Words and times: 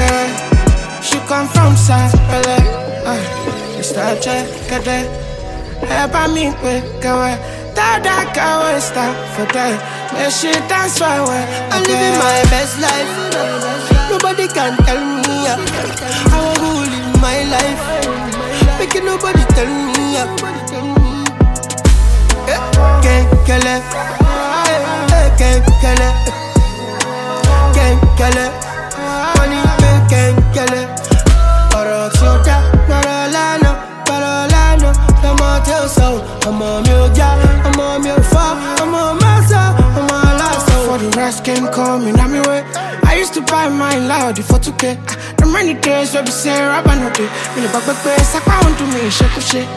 girl. 0.00 0.28
She 1.02 1.18
come 1.28 1.46
from. 1.48 1.76
Uh, 3.04 3.20
Mr. 3.76 4.16
J, 4.22 4.48
Kade. 4.64 5.04
Girl. 7.02 7.36
That 7.76 8.00
that 8.00 8.32
girl 8.32 8.64
will 8.64 8.80
stop 8.80 9.12
for 9.36 9.44
that. 9.52 9.76
Make 10.14 10.32
she 10.32 10.52
dance 10.72 10.96
for 10.96 11.04
way. 11.04 11.44
I'm 11.68 11.82
living 11.84 12.16
my 12.16 12.40
best 12.48 12.80
life. 12.80 13.12
Nobody 14.08 14.48
can 14.48 14.72
tell 14.88 15.04
me 15.20 15.44
uh, 15.44 15.60
how 16.32 16.48
I 16.48 16.56
will 16.64 16.80
live 16.80 17.20
my 17.20 17.44
life. 17.52 17.82
Making 18.78 19.04
nobody 19.04 19.44
tell 19.52 19.68
me. 19.68 20.16
Uh, 20.16 20.24
Can't 23.02 23.28
kill. 25.80 26.33
Can't 27.84 28.00
kill 28.16 28.38
it. 28.44 28.52
Money 29.36 29.60
can't 30.10 30.38
kill 30.54 30.72
it. 30.80 30.88
ọ̀rọ̀ 31.78 32.08
tí 32.16 32.24
ó 32.30 32.34
dá 32.46 32.56
lọ́rọ̀ 32.90 33.20
lánàá 33.34 33.72
lọ́rọ̀ 34.08 34.36
lánàá 34.54 34.92
lọ́mọ 35.22 35.48
tí 35.66 35.72
ó 35.80 35.82
sọ 35.96 36.06
ọmọ 36.48 36.68
mi 36.84 36.92
ò 37.02 37.06
já 37.16 37.28
ọmọ 37.68 37.86
mi 38.02 38.10
ò 38.16 38.18
fọ́ 38.32 38.46
ọmọ 38.82 39.00
mọ́sá 39.22 39.60
ọmọ 39.98 40.16
aláṣọ. 40.30 40.74
For 40.86 40.98
the 41.02 41.08
rest 41.18 41.38
came 41.46 41.66
coming 41.76 42.18
on 42.22 42.28
me 42.32 42.40
way. 42.48 42.62
I 43.10 43.12
used 43.22 43.34
to 43.34 43.42
buy 43.52 43.68
my 43.68 43.94
loud 44.10 44.36
for 44.48 44.58
2K. 44.64 44.84
Ah, 45.10 45.16
The 45.38 45.46
many 45.56 45.74
days 45.74 46.14
where 46.14 46.22
we 46.26 46.30
say 46.42 46.56
rabba 46.72 46.92
no 47.00 47.08
day. 47.16 47.28
Me 47.54 47.58
the 47.64 47.68
back 47.74 47.84
back 48.04 48.20
saka 48.32 48.50
want 48.62 48.76
to 48.78 48.84
me 48.94 49.10
shake 49.18 49.40
shake. 49.50 49.68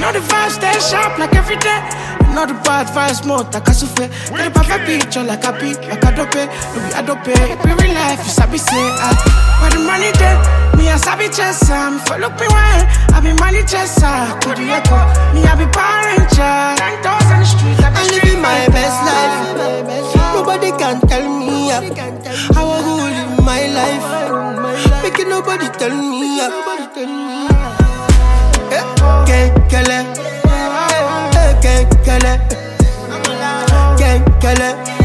Know 0.00 0.12
the 0.12 0.20
vibe 0.24 0.50
stay 0.50 0.78
sharp 0.80 1.18
like 1.18 1.34
every 1.36 1.56
day. 1.56 1.80
You 2.24 2.32
know 2.34 2.46
the 2.46 2.54
bad 2.64 2.86
vibes 2.88 3.20
more 3.26 3.44
like 3.52 3.68
a 3.68 3.74
souffle. 3.74 4.08
Get 4.32 4.46
a 4.48 4.50
perfect 4.50 4.86
picture 4.86 5.22
like 5.22 5.44
a 5.44 5.52
beat, 5.60 5.76
like 5.88 6.02
a 6.04 6.10
dope. 6.16 6.34
No 6.72 6.78
be 6.80 6.90
a 6.96 7.02
dope. 7.04 7.24
Be 7.28 7.70
real 7.76 7.92
life, 7.94 8.24
you 8.24 8.32
sabi 8.32 8.56
say 8.58 8.80
ah. 8.96 9.12
Where 9.60 9.70
the 9.76 9.80
money 9.84 10.08
day, 10.16 10.36
me 10.78 10.88
a 10.88 10.96
sabi 10.96 11.28
chess 11.28 11.68
um. 11.70 11.98
For 12.08 12.16
look 12.16 12.32
me 12.40 12.48
well, 12.48 12.80
I 13.12 13.20
be 13.20 13.32
money 13.44 13.60
chess 13.68 14.00
ah. 14.02 14.32
Could 14.40 14.56
you 14.58 14.72
echo? 14.72 14.96
Me 15.36 15.44
I 15.44 15.52
be 15.60 15.66
power 15.68 16.00
ranger. 16.08 16.56
Ten 16.80 16.94
toes 17.04 17.28
on 17.28 17.40
the 17.44 17.48
street, 17.52 17.76
I 17.84 17.92
be 17.92 18.00
I'm 18.00 18.08
living 18.16 18.40
my 18.40 18.60
best 18.72 18.98
life. 19.04 19.36
Nobody 20.32 20.70
can 20.80 20.96
tell 21.12 21.28
me 21.28 21.72
uh, 21.76 21.84
how 22.56 22.64
I 22.72 22.80
will 22.80 23.04
live 23.04 23.44
my 23.44 23.68
life. 23.68 24.06
Making 25.04 25.28
nobody 25.28 25.68
tell 25.76 25.92
me. 25.92 26.40
eh, 26.40 27.49
Can't 34.00 34.24
kill 34.40 34.60
it. 34.60 34.88
Eh, 34.88 34.99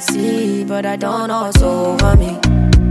see, 0.00 0.64
but 0.64 0.84
I 0.86 0.96
don't 0.96 1.28
know 1.28 1.42
what's 1.42 1.62
over 1.62 2.16
me. 2.16 2.38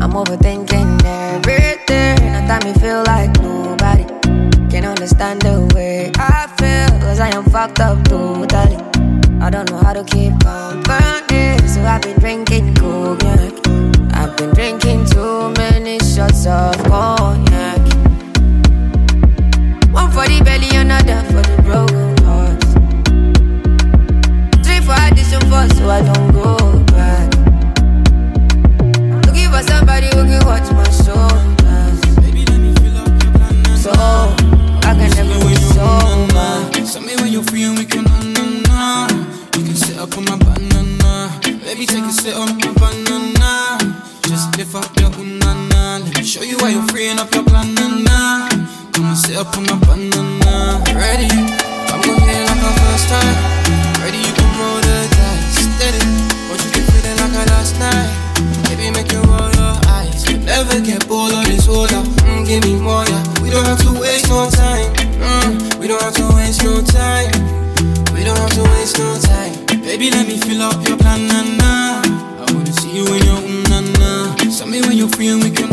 I'm 0.01 0.13
overthinking 0.13 1.03
everything. 1.03 2.17
At 2.35 2.47
time 2.47 2.63
me 2.67 2.79
feel 2.79 3.03
like 3.05 3.31
nobody 3.41 4.05
can 4.69 4.85
understand 4.85 5.41
the 5.41 5.69
way 5.73 6.11
I 6.15 6.47
feel. 6.57 6.99
Cause 7.01 7.19
I 7.19 7.29
am 7.35 7.45
fucked 7.45 7.79
up 7.79 8.03
totally. 8.05 8.77
I 9.41 9.49
don't 9.49 9.69
know 9.69 9.77
how 9.77 9.93
to 9.93 10.03
keep 10.03 10.33
burning. 10.39 11.67
So 11.67 11.81
I've 11.83 12.01
been 12.01 12.19
drinking 12.19 12.75
cognac. 12.75 13.53
I've 14.13 14.35
been 14.37 14.51
drinking 14.53 15.05
too 15.05 15.51
many 15.57 15.99
shots 15.99 16.45
of 16.45 16.75
cognac. 16.85 17.16
Up 49.47 49.57
on 49.57 49.63
my 49.65 49.77
banana. 49.85 50.81
Ready? 50.95 51.29
I'm 51.91 52.01
gonna 52.01 52.19
hit 52.19 52.37
it 52.37 52.45
like 52.47 52.63
our 52.63 52.75
first 52.83 53.07
time. 53.09 53.35
Ready? 54.03 54.19
You 54.19 54.33
can 54.33 54.49
roll 54.59 54.79
the 54.81 54.97
dice. 55.15 55.63
Steady. 55.63 56.03
Want 56.49 56.59
you 56.63 56.71
to 56.75 56.81
feeling 56.91 57.17
like 57.17 57.35
our 57.39 57.47
last 57.55 57.79
night. 57.79 58.11
Baby, 58.67 58.91
make 58.91 59.11
you 59.11 59.21
roll 59.23 59.51
your 59.55 59.75
eyes. 59.87 60.25
Never 60.43 60.79
get 60.81 61.07
bored 61.07 61.33
of 61.33 61.45
this 61.45 61.67
water. 61.67 62.01
Mm, 62.27 62.45
give 62.47 62.63
me 62.63 62.75
more, 62.79 63.05
yeah. 63.05 63.23
We 63.41 63.49
don't 63.49 63.65
have 63.65 63.81
to 63.83 63.91
waste 63.99 64.29
no 64.29 64.49
time. 64.49 64.91
Mm, 65.21 65.79
we 65.79 65.87
don't 65.87 66.01
have 66.01 66.15
to 66.15 66.27
waste 66.35 66.63
no 66.63 66.81
time. 66.81 67.31
We 68.13 68.23
don't 68.23 68.37
have 68.37 68.53
to 68.55 68.63
waste 68.75 68.97
no 68.99 69.15
time. 69.21 69.53
Baby, 69.83 70.11
let 70.11 70.27
me 70.27 70.37
fill 70.37 70.61
up 70.61 70.75
your 70.87 70.97
plan, 70.97 71.27
na 71.27 71.41
na. 71.43 72.01
I 72.43 72.53
wanna 72.53 72.73
see 72.73 72.95
you 72.97 73.05
mm, 73.05 73.69
na 73.69 73.79
na. 73.99 74.35
Tell 74.57 74.67
me 74.67 74.81
when 74.81 74.97
you're 74.97 75.09
free 75.09 75.29
and 75.29 75.43
we 75.43 75.51
can 75.51 75.69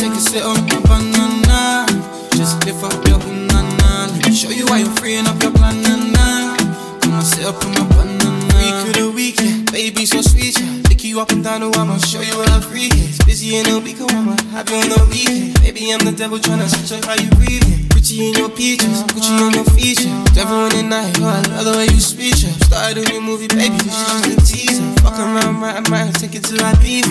Take 0.00 0.12
a 0.12 0.20
sit 0.20 0.42
on 0.42 0.56
my 0.64 0.80
banana. 0.88 1.84
Just 2.32 2.64
lift 2.64 2.82
up 2.82 3.06
your 3.06 3.18
banana. 3.18 4.08
Let 4.08 4.26
me 4.26 4.34
show 4.34 4.48
you 4.48 4.64
why 4.64 4.78
you're 4.78 4.96
freeing 4.96 5.26
up 5.26 5.42
your 5.42 5.52
banana. 5.52 6.56
Come 7.02 7.12
on, 7.12 7.22
sit 7.22 7.44
up 7.44 7.62
on 7.62 7.72
my 7.72 7.86
banana. 7.88 8.56
Week 8.56 8.88
of 8.88 8.94
the 8.94 9.12
week, 9.14 9.36
yeah. 9.38 9.62
Baby, 9.70 10.06
so 10.06 10.22
sweet, 10.22 10.58
yeah. 10.58 10.88
Lick 10.88 11.04
you 11.04 11.20
up 11.20 11.30
and 11.32 11.44
down, 11.44 11.62
oh, 11.64 11.72
I'ma 11.74 11.98
show 11.98 12.22
you 12.22 12.34
what 12.38 12.48
a 12.48 12.62
freak 12.62 12.92
It's 12.94 13.22
Busy 13.24 13.56
in 13.56 13.68
a 13.68 13.78
week, 13.78 13.96
oh, 14.00 14.06
I'ma 14.08 14.36
have 14.52 14.70
you 14.70 14.76
on 14.76 14.88
the 14.88 15.06
weekend. 15.10 15.60
Baby, 15.60 15.92
I'm 15.92 16.00
the 16.00 16.12
devil 16.12 16.38
tryna 16.38 16.68
switch 16.70 16.98
up 16.98 17.04
how 17.04 17.22
you 17.22 17.28
breathing. 17.32 17.89
Gucci 18.10 18.28
in 18.28 18.34
your 18.34 18.50
peaches, 18.50 19.04
Gucci 19.04 19.38
on 19.40 19.54
your 19.54 19.64
feature. 19.64 20.10
To 20.34 20.40
everyone 20.40 20.74
in 20.74 20.88
night, 20.88 21.16
oh, 21.20 21.30
I 21.30 21.40
love 21.46 21.64
the 21.64 21.72
way 21.78 21.86
you 21.86 22.00
speech 22.00 22.44
up. 22.44 22.58
Started 22.64 23.06
a 23.06 23.12
new 23.12 23.20
movie, 23.20 23.46
baby, 23.46 23.76
this 23.78 23.94
is 23.94 24.06
just 24.10 24.26
a 24.26 24.36
teaser. 24.42 24.82
Fuck 25.02 25.18
around, 25.18 25.60
right, 25.60 25.78
I 25.78 25.88
might 25.88 26.14
take 26.14 26.34
it 26.34 26.42
till 26.42 26.58
I 26.58 26.74
beat. 26.82 27.06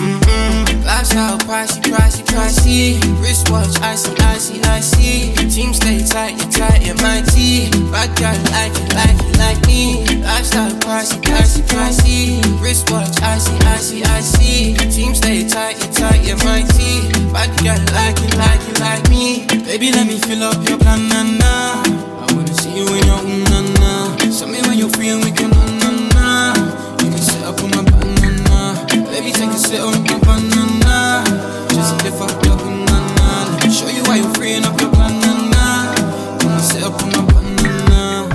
Lifestyle, 0.84 1.38
pricey, 1.48 1.80
pricey, 1.88 2.22
pricey. 2.28 3.00
Wristwatch, 3.22 3.80
icy, 3.80 4.12
icy, 4.28 4.60
icy. 4.60 5.32
Team 5.48 5.72
stay 5.72 6.04
tight, 6.04 6.36
you 6.36 6.50
tight, 6.52 6.84
you 6.84 6.94
mighty. 7.00 7.72
Bad 7.88 8.12
guy, 8.20 8.36
like 8.52 8.76
it, 8.76 8.92
like 8.92 9.16
it, 9.16 9.38
like 9.40 9.60
me. 9.66 10.04
Lifestyle, 10.20 10.72
pricey, 10.84 11.16
pricey, 11.24 11.62
pricey. 11.64 12.60
Wristwatch, 12.60 13.16
icy, 13.22 13.56
icy, 13.64 14.04
icy. 14.04 14.74
Team 14.92 15.14
stay 15.14 15.48
tight, 15.48 15.80
you 15.80 15.88
tight, 15.96 16.20
you 16.28 16.36
mighty. 16.44 17.08
Bad 17.32 17.48
guy, 17.64 17.80
like 17.96 18.20
it, 18.20 18.36
like 18.36 18.60
it, 18.68 18.80
like 18.80 19.08
me. 19.08 19.46
Baby, 19.64 19.92
let 19.92 20.06
me 20.06 20.18
fill 20.18 20.42
up 20.42 20.68
your 20.68 20.78
Na 20.90 20.96
na 20.96 21.22
na. 21.22 21.82
I 21.86 22.34
wanna 22.34 22.52
see 22.54 22.74
you 22.76 22.84
in 22.84 23.06
your 23.06 23.22
na 23.48 23.60
na. 23.78 24.16
Show 24.34 24.46
me 24.48 24.58
when 24.62 24.76
you're 24.76 24.90
free 24.90 25.10
and 25.10 25.22
we 25.22 25.30
can 25.30 25.50
mm, 25.50 25.78
na 25.78 25.90
na. 26.14 26.54
You 26.98 27.10
can 27.10 27.18
sit 27.22 27.44
up 27.44 27.62
on 27.62 27.70
my 27.70 27.82
banana. 27.82 28.74
Let 29.12 29.22
me 29.22 29.30
take 29.32 29.50
a 29.50 29.58
sit 29.58 29.80
on 29.80 29.94
my 30.02 30.18
banana. 30.18 31.22
Just 31.70 32.02
lift 32.02 32.20
up 32.20 32.42
na 32.42 32.98
na, 33.14 33.68
Show 33.70 33.86
you 33.86 34.02
why 34.02 34.16
you're 34.16 34.34
freeing 34.34 34.64
up 34.64 34.80
your 34.80 34.90
banana. 34.90 35.94
Come 36.40 36.52
and 36.58 36.64
sit 36.64 36.82
up 36.82 37.00
on 37.00 37.08
my 37.14 37.22
banana. 37.22 38.26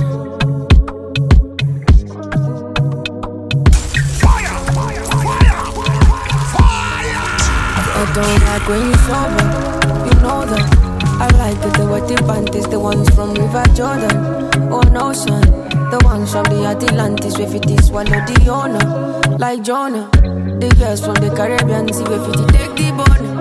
I 7.98 8.12
don't 8.14 8.40
like 8.44 8.68
when 8.68 8.86
you 8.86 8.96
flower, 9.04 10.06
you 10.06 10.14
know 10.22 10.44
that 10.46 10.75
I 11.18 11.28
like 11.38 11.56
it, 11.56 11.72
the 11.78 11.84
wetty 11.84 12.16
panties, 12.26 12.66
the 12.68 12.78
ones 12.78 13.08
from 13.14 13.32
River 13.32 13.64
Jordan. 13.74 14.16
Oh 14.70 14.82
no, 14.92 15.12
the 15.12 16.00
ones 16.04 16.30
from 16.32 16.44
the 16.44 16.66
Atlantis, 16.66 17.38
where 17.38 17.54
it 17.56 17.70
is 17.70 17.86
swallow 17.86 18.04
the 18.04 18.48
owner, 18.50 19.38
like 19.38 19.62
Jonah. 19.62 20.10
The 20.60 20.74
girls 20.78 21.00
from 21.00 21.14
the 21.14 21.34
Caribbean, 21.34 21.92
see 21.92 22.04
where 22.04 22.20
it 22.20 22.48
take 22.48 22.76
the 22.76 22.92
bone. 22.92 23.35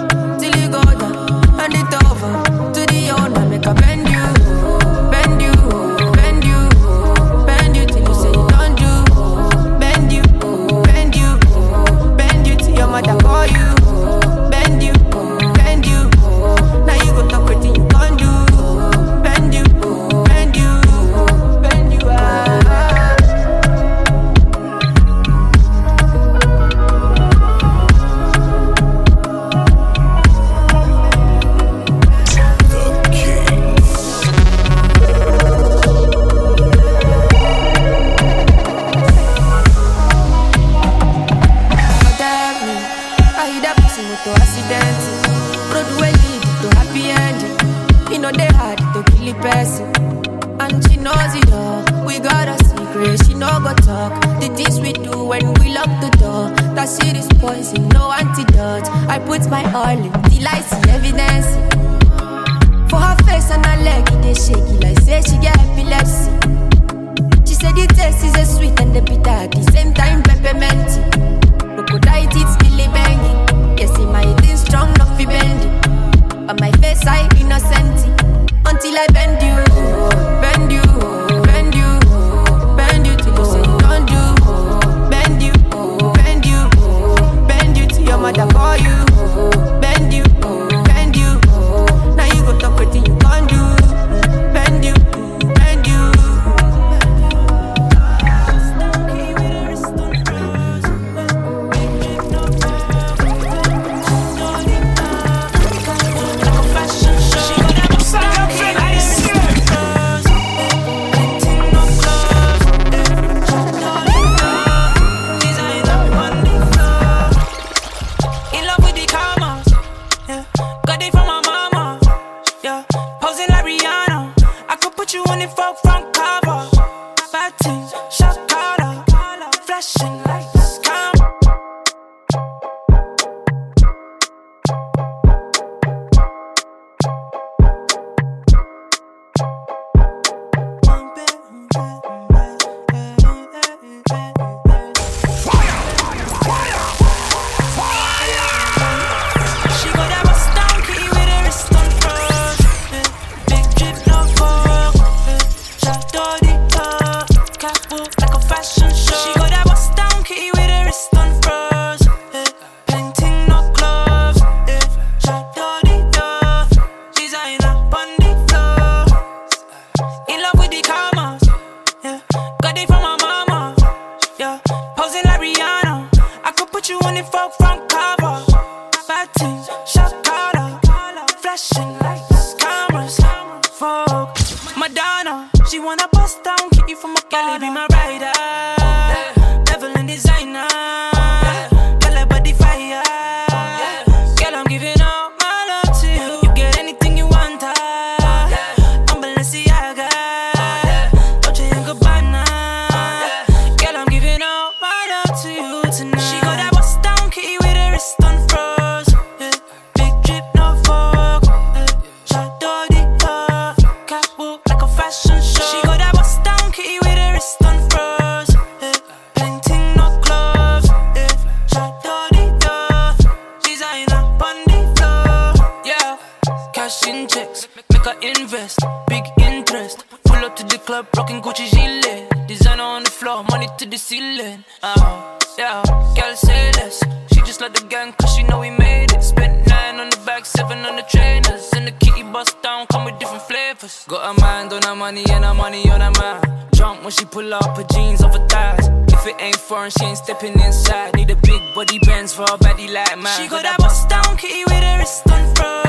Up 247.64 247.78
her 247.78 247.84
jeans 247.94 248.22
off 248.22 248.34
her 248.34 248.48
thighs. 248.48 248.88
If 249.14 249.28
it 249.28 249.36
ain't 249.40 249.56
foreign, 249.56 249.92
she 249.92 250.06
ain't 250.06 250.18
stepping 250.18 250.54
inside. 250.60 251.16
Need 251.16 251.30
a 251.32 251.36
big 251.36 251.62
body 251.74 252.00
bands 252.00 252.34
for 252.34 252.44
a 252.44 252.58
body 252.58 252.88
like 252.88 253.18
mine. 253.18 253.42
She 253.42 253.48
got 253.48 253.64
that 253.64 253.78
bust 253.78 254.10
down 254.10 254.38
kitty 254.38 254.64
with 254.66 254.84
her 254.84 255.00
wrist 255.00 255.30
on 255.32 255.56
froze. 255.56 255.85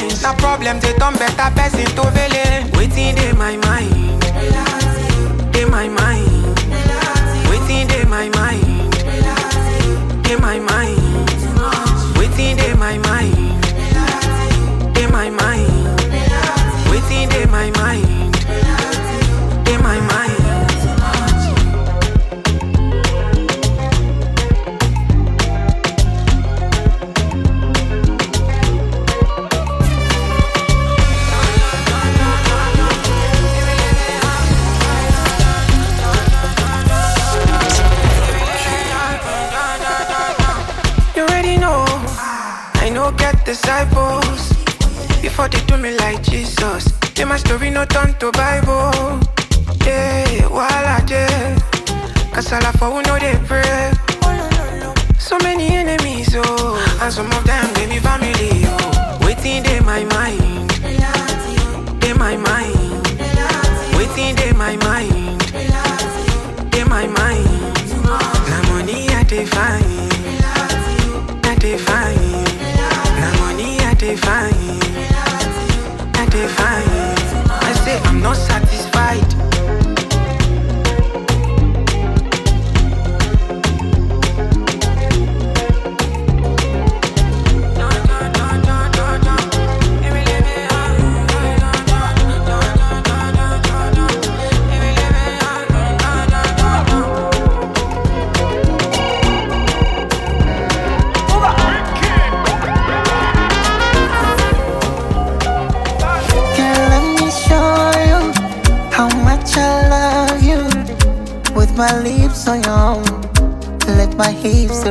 Hurt 0.00 0.08
your 0.08 0.08
feelings. 0.08 0.22
No 0.22 0.34
problem, 0.34 0.80
they 0.80 0.92
turn 0.94 1.14
better 1.14 1.50
person 1.54 1.86
to 1.96 2.10
villain. 2.10 2.70
Waiting 2.72 3.16
in 3.18 3.36
my 3.38 3.56
mind. 3.56 4.24
In 5.56 5.70
my 5.70 5.88
mind. 5.88 6.58
Waiting 7.48 7.90
in 8.00 8.08
my 8.08 8.28
mind. 8.30 8.94
In 10.30 10.40
my 10.40 10.58
mind. 10.58 10.99
Before 45.40 45.58
they 45.58 45.66
do 45.68 45.76
me 45.78 45.96
like 45.96 46.22
Jesus. 46.22 46.92
They 47.14 47.24
my 47.24 47.38
story 47.38 47.70
no 47.70 47.86
turn 47.86 48.12
to 48.18 48.30
Bible. 48.32 48.92
Yeah, 49.86 50.46
while 50.48 50.68
I 50.68 51.00
did. 51.06 51.62
Cause 52.30 52.52
all 52.52 52.62
I 52.62 52.70
for 52.72 52.90
who 52.90 53.00
know 53.00 53.18
they 53.18 53.40
pray. 53.48 53.90
So 55.18 55.38
many 55.38 55.68
enemies, 55.68 56.34
oh. 56.36 56.76
And 57.00 57.10
some 57.10 57.32
of 57.32 57.42
them 57.44 57.72
they 57.72 57.86
me 57.86 58.00
family, 58.00 58.50
oh. 58.66 59.18
Waiting 59.24 59.64
in 59.64 59.82
my 59.86 60.04
mind. 60.04 60.70
In 62.04 62.18
my 62.18 62.36
mind. 62.36 63.08
Waiting 63.96 64.36
in 64.46 64.58
my 64.58 64.76
mind. 64.76 65.40
In 66.76 66.86
my 66.90 67.06
mind. 67.06 67.48
Now 68.04 68.62
money 68.68 69.08
I 69.08 69.24
define. 69.26 70.12
I 71.44 71.56
define. 71.58 72.44
Now 73.16 73.40
money 73.40 73.80
I 73.80 73.94
define. 73.94 74.79
I. 76.48 77.74
Say 77.84 77.98
I'm 78.04 78.20
not 78.20 78.36
satisfied. 78.36 78.69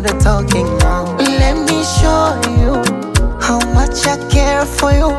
Do 0.01 0.07
the 0.07 0.13
talking 0.19 0.65
now. 0.79 1.03
Let 1.17 1.55
me 1.67 1.83
show 1.83 2.39
you 2.57 2.81
how 3.41 3.59
much 3.73 4.05
I 4.07 4.15
care 4.29 4.65
for 4.65 4.91
you. 4.91 5.09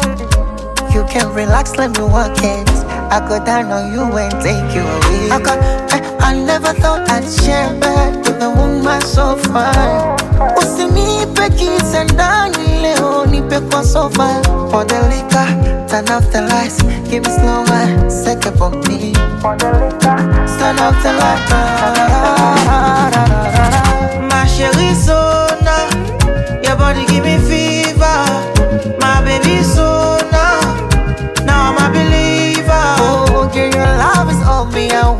You 0.94 1.04
can 1.08 1.32
relax, 1.34 1.76
let 1.76 1.96
me 1.98 2.04
work 2.04 2.36
it. 2.38 2.68
I 3.12 3.18
go 3.28 3.44
down 3.44 3.70
on 3.72 3.92
you 3.92 4.02
and 4.16 4.32
take 4.42 4.74
you 4.74 4.82
away. 4.82 5.30
I, 5.30 5.40
got, 5.42 5.58
I, 5.92 6.00
I 6.30 6.34
never 6.34 6.72
thought 6.74 7.08
I'd 7.10 7.24
share 7.28 7.68
bed 7.80 8.16
with 8.24 8.42
a 8.42 8.48
woman 8.50 9.00
so 9.02 9.36
fine. 9.36 10.16
Usinipe 10.56 11.50
kisa 11.50 12.04
ndani 12.04 12.80
leo, 12.82 13.26
nipe 13.26 13.60
kwa 13.60 13.84
sofa. 13.84 14.28
For 14.70 14.84
the 14.86 15.00
liquor, 15.08 15.46
turn 15.88 16.08
off 16.10 16.30
the 16.32 16.40
lights, 16.42 16.82
give 17.10 17.24
me 17.24 17.30
slow 17.30 17.64
man, 17.66 18.10
second 18.10 18.56
for 18.56 18.70
me. 18.70 19.12
For 19.42 19.56
the 19.56 19.70
liquor, 19.80 20.16
turn 20.58 20.78
off 20.78 21.02
the 21.02 21.12
lights. 21.12 23.29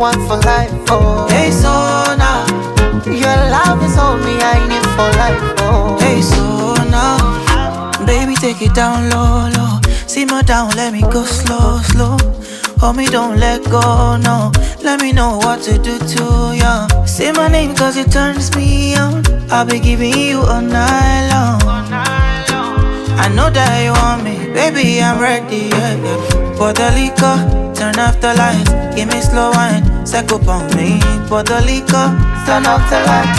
All 0.00 0.12
me 0.12 0.16
I 0.16 0.16
want 0.16 0.28
for 0.28 0.37
life. 0.47 0.71
Oh, 0.88 1.28
Hey 1.28 1.50
Sona, 1.50 2.45
your 3.07 3.37
love 3.50 3.83
is 3.83 3.97
all 3.97 4.16
me 4.19 4.38
I 4.40 4.66
need 4.69 4.87
for 4.97 5.11
life. 5.19 5.54
Oh, 5.61 5.99
hey 6.00 6.23
Sona, 6.23 8.07
baby 8.07 8.35
take 8.35 8.62
it 8.62 8.75
down 8.75 9.11
low, 9.11 9.49
low. 9.57 9.80
Simmer 10.07 10.42
down, 10.42 10.71
let 10.76 10.92
me 10.92 11.02
go 11.02 11.25
slow, 11.25 11.78
slow. 11.85 12.16
Hold 12.78 12.97
me, 12.97 13.07
don't 13.07 13.38
let 13.38 13.62
go, 13.64 14.16
no. 14.16 14.52
Let 14.83 15.00
me 15.02 15.12
know 15.12 15.37
what 15.38 15.62
to 15.62 15.78
do 15.78 15.99
to 15.99 16.54
you. 16.54 17.07
Say 17.07 17.33
my 17.33 17.49
name 17.49 17.75
cause 17.75 17.97
it 17.97 18.11
turns 18.11 18.54
me 18.57 18.97
on. 18.97 19.23
I'll 19.50 19.66
be 19.66 19.78
giving 19.78 20.16
you 20.16 20.40
all 20.40 20.62
night 20.62 21.28
long. 21.30 21.61
I 23.23 23.28
know 23.28 23.50
that 23.50 23.85
you 23.85 23.92
want 23.92 24.25
me, 24.25 24.52
baby, 24.52 25.02
I'm 25.02 25.21
ready. 25.21 25.69
Yeah, 25.69 25.97
yeah. 25.97 26.40
The 26.73 26.90
liquor, 26.95 27.75
turn 27.75 27.99
off 27.99 28.21
the 28.21 28.33
lights, 28.35 28.71
give 28.95 29.09
me 29.09 29.21
slow 29.21 29.50
wine, 29.50 29.83
Seco 30.04 30.38
pa' 30.38 30.59
mí, 30.76 30.99
Puerto 31.28 31.59
Rico, 31.61 31.99
son 32.47 32.66
of 32.66 32.83
the 32.90 32.99
light. 33.07 33.37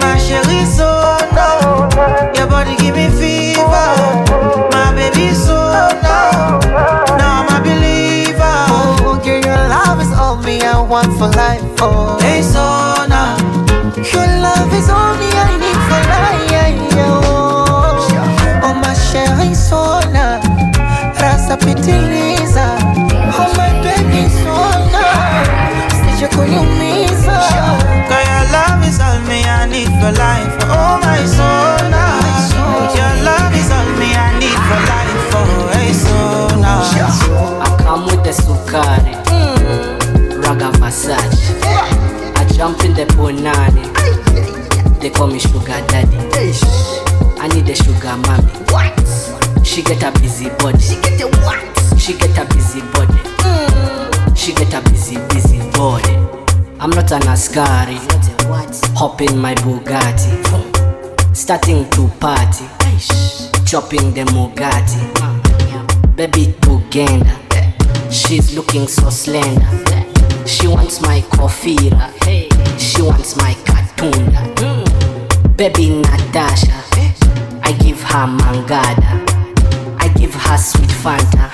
My 0.00 0.18
chérie, 0.18 0.66
so 0.66 1.16
no. 1.32 1.88
Your 2.34 2.46
body 2.48 2.76
give 2.76 2.96
me 2.96 3.08
fever. 3.08 3.94
My 4.72 4.92
baby, 4.94 5.32
so 5.32 5.54
no. 6.02 6.58
Now 7.16 7.46
I'm 7.46 7.56
a 7.56 7.60
believer. 7.60 8.56
Oh, 8.68 9.20
girl, 9.24 9.40
your 9.40 9.68
love 9.68 10.00
is 10.00 10.12
all 10.12 10.36
me 10.38 10.60
I 10.62 10.80
want 10.80 11.12
for 11.16 11.28
life. 11.28 11.62
Oh, 11.80 12.18
hey, 12.20 12.42
so 12.42 12.60
now. 13.08 13.36
Your 13.96 14.26
love 14.42 14.72
is 14.74 14.88
all 14.90 15.14
me 15.16 15.28
I 15.30 15.56
need 15.62 15.80
for 15.88 16.02
life. 16.10 16.44
Oh, 17.06 18.08
oh 18.64 18.74
my 18.74 18.94
chérie, 18.94 19.54
so 19.54 20.00
now. 20.10 20.40
Rasa 21.20 21.56
pitili. 21.56 22.23
Sije 26.34 26.46
kunyumiza. 26.46 27.40
Girl, 28.08 28.24
your 28.26 28.44
love 28.52 28.88
is 28.88 29.00
all 29.00 29.20
me 29.28 29.44
I 29.44 29.66
need 29.66 29.88
for 30.00 30.12
life. 30.12 30.56
Oh, 30.62 30.98
my 31.02 31.26
soul 31.26 31.90
now. 31.90 32.20
Your 32.94 33.24
love 33.24 33.54
is 33.56 33.70
all 33.70 33.88
me 33.98 34.14
I 34.14 34.38
need 34.38 34.58
for 34.68 34.80
life. 34.90 35.34
Oh, 35.34 35.68
hey, 35.72 35.92
so 35.92 36.48
now. 36.60 36.82
I 37.62 37.76
come 37.82 38.06
with 38.06 38.22
the 38.24 38.32
sukari, 38.32 39.14
raga 40.42 40.70
Versace. 40.78 41.54
I 42.36 42.44
jump 42.54 42.84
in 42.84 42.94
the 42.94 43.06
punani, 43.14 43.84
they 45.00 45.10
call 45.10 45.28
me 45.28 45.38
sugar 45.38 45.80
daddy. 45.88 46.18
I 47.40 47.48
need 47.48 47.68
a 47.68 47.74
sugar 47.74 48.16
mommy. 48.26 48.52
She 49.64 49.82
get 49.82 50.02
a 50.02 50.12
busy 50.20 50.50
body. 50.58 50.78
She 50.78 50.96
get 51.00 51.20
a 51.20 51.26
what? 51.44 51.60
She 51.98 52.14
get 52.14 52.38
a 52.38 52.44
busy 52.54 52.80
body. 52.92 53.18
She 54.36 54.52
get 54.52 54.72
a 54.74 54.80
busy 54.90 55.16
busy 55.28 55.58
body. 55.72 56.13
I'm 56.84 56.90
not 56.90 57.10
an 57.12 57.26
askari. 57.28 57.96
Hop 58.94 59.22
in 59.22 59.38
my 59.38 59.54
Bugatti. 59.54 61.34
Starting 61.34 61.88
to 61.92 62.08
party. 62.20 62.66
Chopping 63.64 64.12
the 64.12 64.24
Mugatti. 64.34 65.00
Baby 66.14 66.54
Uganda. 66.68 67.40
She's 68.12 68.54
looking 68.54 68.86
so 68.86 69.08
slender. 69.08 69.66
She 70.46 70.66
wants 70.68 71.00
my 71.00 71.22
kofira. 71.32 72.12
She 72.78 73.00
wants 73.00 73.34
my 73.38 73.54
katunda. 73.64 74.44
Baby 75.56 75.88
Natasha. 75.88 76.84
I 77.62 77.72
give 77.80 78.02
her 78.02 78.26
mangada. 78.26 79.24
I 79.98 80.08
give 80.18 80.34
her 80.34 80.58
sweet 80.58 80.90
Fanta. 80.90 81.48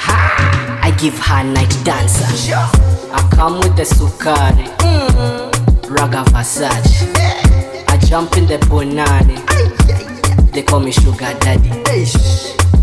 I 0.83 0.93
give 0.99 1.17
her 1.21 1.45
night 1.45 1.73
dancer. 1.85 3.00
I 3.13 3.29
come 3.35 3.59
with 3.59 3.77
the 3.77 3.83
sukari. 3.85 4.67
Mm-hmm. 4.79 5.93
Raga 5.95 6.25
Versace. 6.31 7.11
I 7.89 7.97
jump 8.07 8.37
in 8.37 8.47
the 8.47 8.59
punani. 8.59 9.37
They 10.53 10.63
call 10.63 10.81
me 10.81 10.93
sugar 10.93 11.33
daddy. 11.41 11.71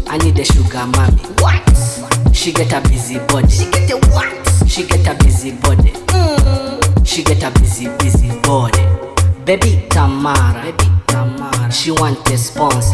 I 0.10 0.18
need 0.20 0.40
a 0.40 0.46
sugar 0.46 0.86
mommy. 0.86 1.22
What? 1.40 2.36
She 2.36 2.52
get 2.52 2.72
a 2.74 2.82
busy 2.90 3.20
body. 3.28 3.50
She 3.50 3.70
get 3.72 3.92
a 3.92 3.98
what? 4.12 4.68
She 4.68 4.84
get 4.86 5.08
a 5.08 5.14
busy 5.24 5.52
body. 5.52 5.92
Mm-hmm. 5.92 7.04
She 7.04 7.24
get 7.24 7.44
a 7.44 7.52
busy 7.60 7.88
busy 7.98 8.30
body. 8.42 8.84
Baby 9.46 9.86
Tamara. 9.90 10.62
Baby 10.64 10.92
Tamara. 11.08 11.72
She 11.72 11.92
want 11.92 12.28
a 12.28 12.32
response. 12.32 12.92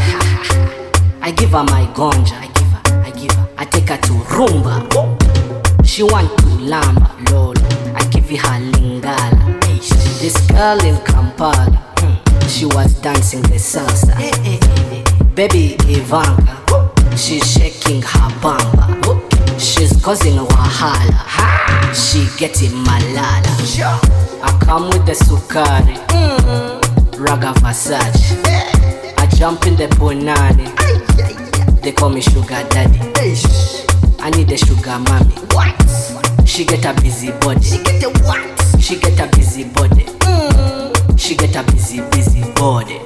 I 1.21 1.31
give 1.35 1.51
her 1.51 1.63
my 1.63 1.85
gonja. 1.93 2.33
I 2.39 2.47
give 2.47 2.67
her. 2.67 3.03
I 3.03 3.09
give 3.11 3.31
her. 3.31 3.49
I 3.57 3.65
take 3.65 3.89
her 3.89 3.97
to 3.97 4.13
rumba. 4.33 5.62
She 5.83 6.03
want 6.03 6.29
to 6.39 6.45
lamba. 6.71 7.09
Lolo. 7.31 7.53
I 7.95 8.03
give 8.09 8.31
you 8.31 8.37
her 8.37 8.59
lingala. 8.71 9.61
This 10.19 10.35
girl 10.47 10.79
in 10.85 10.97
Kampala. 11.05 11.65
hmm, 11.99 12.47
She 12.47 12.65
was 12.65 12.93
dancing 13.01 13.41
the 13.43 13.57
salsa. 13.59 14.15
Baby 15.35 15.75
Ivanka. 15.87 16.57
She's 17.17 17.45
shaking 17.51 18.01
her 18.01 18.29
bamba. 18.41 19.59
She's 19.59 19.93
causing 20.03 20.37
wahala. 20.37 21.93
She 21.93 22.27
getting 22.37 22.71
malala. 22.83 23.53
I 24.43 24.59
come 24.65 24.85
with 24.89 25.05
the 25.05 25.13
sukari. 25.13 25.97
Raga 27.19 27.53
Versace. 27.59 28.41
I 29.17 29.27
jump 29.37 29.67
in 29.67 29.75
the 29.75 29.87
punani. 29.87 30.69
They 31.81 31.91
call 31.91 32.09
me 32.09 32.21
sugar 32.21 32.63
daddy. 32.69 32.99
I 34.23 34.29
need 34.29 34.49
a 34.53 34.57
sugar 34.57 34.97
mommy. 34.99 35.35
What? 35.51 36.47
She 36.47 36.63
get 36.63 36.85
a 36.85 36.93
busy 37.01 37.31
body. 37.41 37.59
She 37.61 37.83
get 37.83 38.03
a 38.03 38.09
what? 38.23 38.39
She 38.79 38.95
get 38.95 39.19
a 39.19 39.27
busy 39.35 39.65
body. 39.65 40.05
Mm. 40.23 41.19
She 41.19 41.35
get 41.35 41.53
a 41.57 41.63
busy 41.69 41.99
busy 42.09 42.41
body. 42.53 42.99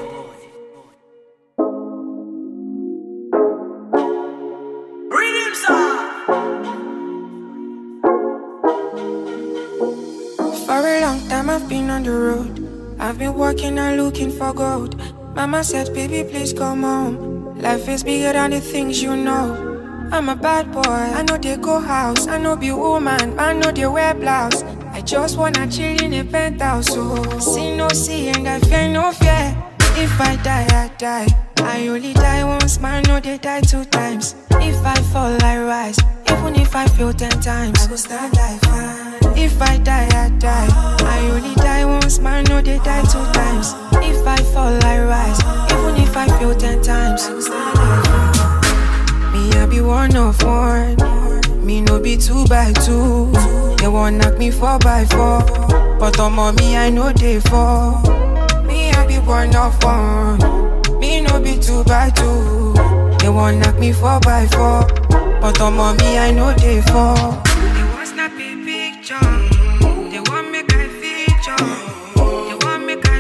For 10.68 10.78
a 10.78 11.02
long 11.02 11.28
time 11.30 11.50
I've 11.50 11.68
been 11.68 11.90
on 11.90 12.04
the 12.04 12.12
road. 12.12 13.00
I've 13.00 13.18
been 13.18 13.34
working 13.34 13.80
and 13.80 13.98
looking 14.04 14.30
for 14.30 14.54
gold. 14.54 15.02
Mama 15.34 15.64
said, 15.64 15.92
baby, 15.96 16.30
please 16.30 16.54
come 16.54 16.84
home. 16.84 17.60
Life 17.60 17.90
is 17.90 18.04
bigger 18.04 18.34
than 18.34 18.52
the 18.52 18.62
things 18.62 19.02
you 19.02 19.16
know. 19.16 19.67
I'm 20.12 20.30
a 20.30 20.36
bad 20.36 20.72
boy. 20.72 20.82
I 20.82 21.24
know 21.24 21.38
they 21.38 21.58
go 21.58 21.80
house. 21.80 22.28
I 22.28 22.38
know 22.38 22.56
be 22.56 22.72
woman. 22.72 23.39
I 23.39 23.54
know 23.54 23.72
they 23.72 23.88
wear 23.88 24.13
blouse. 24.13 24.63
I 24.93 25.02
just 25.02 25.38
wanna 25.38 25.70
chill 25.70 26.02
in 26.04 26.13
a 26.13 26.24
penthouse. 26.24 26.88
So 26.88 27.24
see 27.39 27.76
no 27.76 27.89
see 27.89 28.30
and 28.30 28.48
I 28.48 28.60
fear 28.60 28.88
no 28.89 29.12
fear. 29.12 29.56
If 29.96 30.20
I 30.20 30.36
die, 30.38 30.67
I 30.72 30.89
die. 30.98 31.28
I 31.58 31.88
only 31.88 32.13
die 32.13 32.43
once, 32.43 32.80
man. 32.80 33.04
No, 33.04 33.20
they 33.20 33.38
die 33.38 33.62
two 33.62 33.84
times. 33.86 34.36
If 34.52 34.86
I 34.86 34.96
fall, 35.12 35.36
I 35.43 35.60
rise. 35.60 36.00
Even 36.32 36.56
if 36.56 36.76
I 36.76 36.88
fail 36.88 37.13
ten 37.13 37.32
times, 37.41 37.86
I 37.86 37.89
go 37.89 37.96
stand 37.96 38.34
like 38.36 38.62
fine. 38.62 39.38
If 39.38 39.62
I 39.62 39.78
die, 39.78 40.08
I 40.13 40.30
die. 40.39 40.67
I 41.02 41.30
only 41.32 41.56
die 41.56 41.86
once, 41.86 42.20
man. 42.20 42.43
No, 42.46 42.62
they 42.62 42.78
die 42.80 43.04
two 43.04 43.26
times. 43.34 43.74
If 44.04 44.26
I 44.26 44.38
fall, 44.54 44.84
I 44.86 45.00
rise. 45.04 45.39
Even 45.74 46.02
if 46.02 46.15
I 46.15 46.28
fail 46.39 46.56
ten 46.56 46.82
times, 46.82 47.26
I 47.26 47.32
go 47.32 47.39
stand 47.41 47.76
like 47.76 48.06
fine. 48.06 48.27
Me, 49.38 49.52
I 49.52 49.67
be 49.67 49.82
one 49.82 50.15
of 50.15 50.41
one. 50.41 50.95
Me 51.63 51.82
no 51.82 52.00
be 52.00 52.17
two 52.17 52.43
by 52.47 52.73
two. 52.73 53.32
They 53.78 53.88
want 53.88 54.15
knock 54.17 54.39
me 54.39 54.50
four 54.50 54.80
by 54.80 55.06
four. 55.06 55.41
But 56.00 56.19
on 56.19 56.56
me, 56.56 56.76
I 56.76 56.89
know 56.89 57.12
they 57.13 57.39
fall. 57.39 58.02
Me, 58.63 58.89
I 58.91 59.06
be 59.06 59.19
one 59.19 59.56
of 59.56 59.84
one. 59.84 60.39
Me 61.00 61.21
no 61.21 61.39
be 61.39 61.56
two 61.60 61.84
by 61.84 62.10
two. 62.10 62.73
They 63.19 63.30
want 63.30 63.58
knock 63.58 63.78
me 63.78 63.91
four 63.93 64.19
by 64.21 64.47
four. 64.47 64.88
But 65.39 65.62
on 65.62 65.97
me, 65.97 66.17
I 66.17 66.32
know 66.32 66.54
they 66.54 66.82
fall. 66.82 67.43
They 67.45 67.84
want 67.93 68.08
snap 68.08 68.32
a 68.32 68.56
picture. 68.65 69.19
They 70.10 70.19
won't 70.19 70.50
make 70.50 70.71
a 70.73 70.82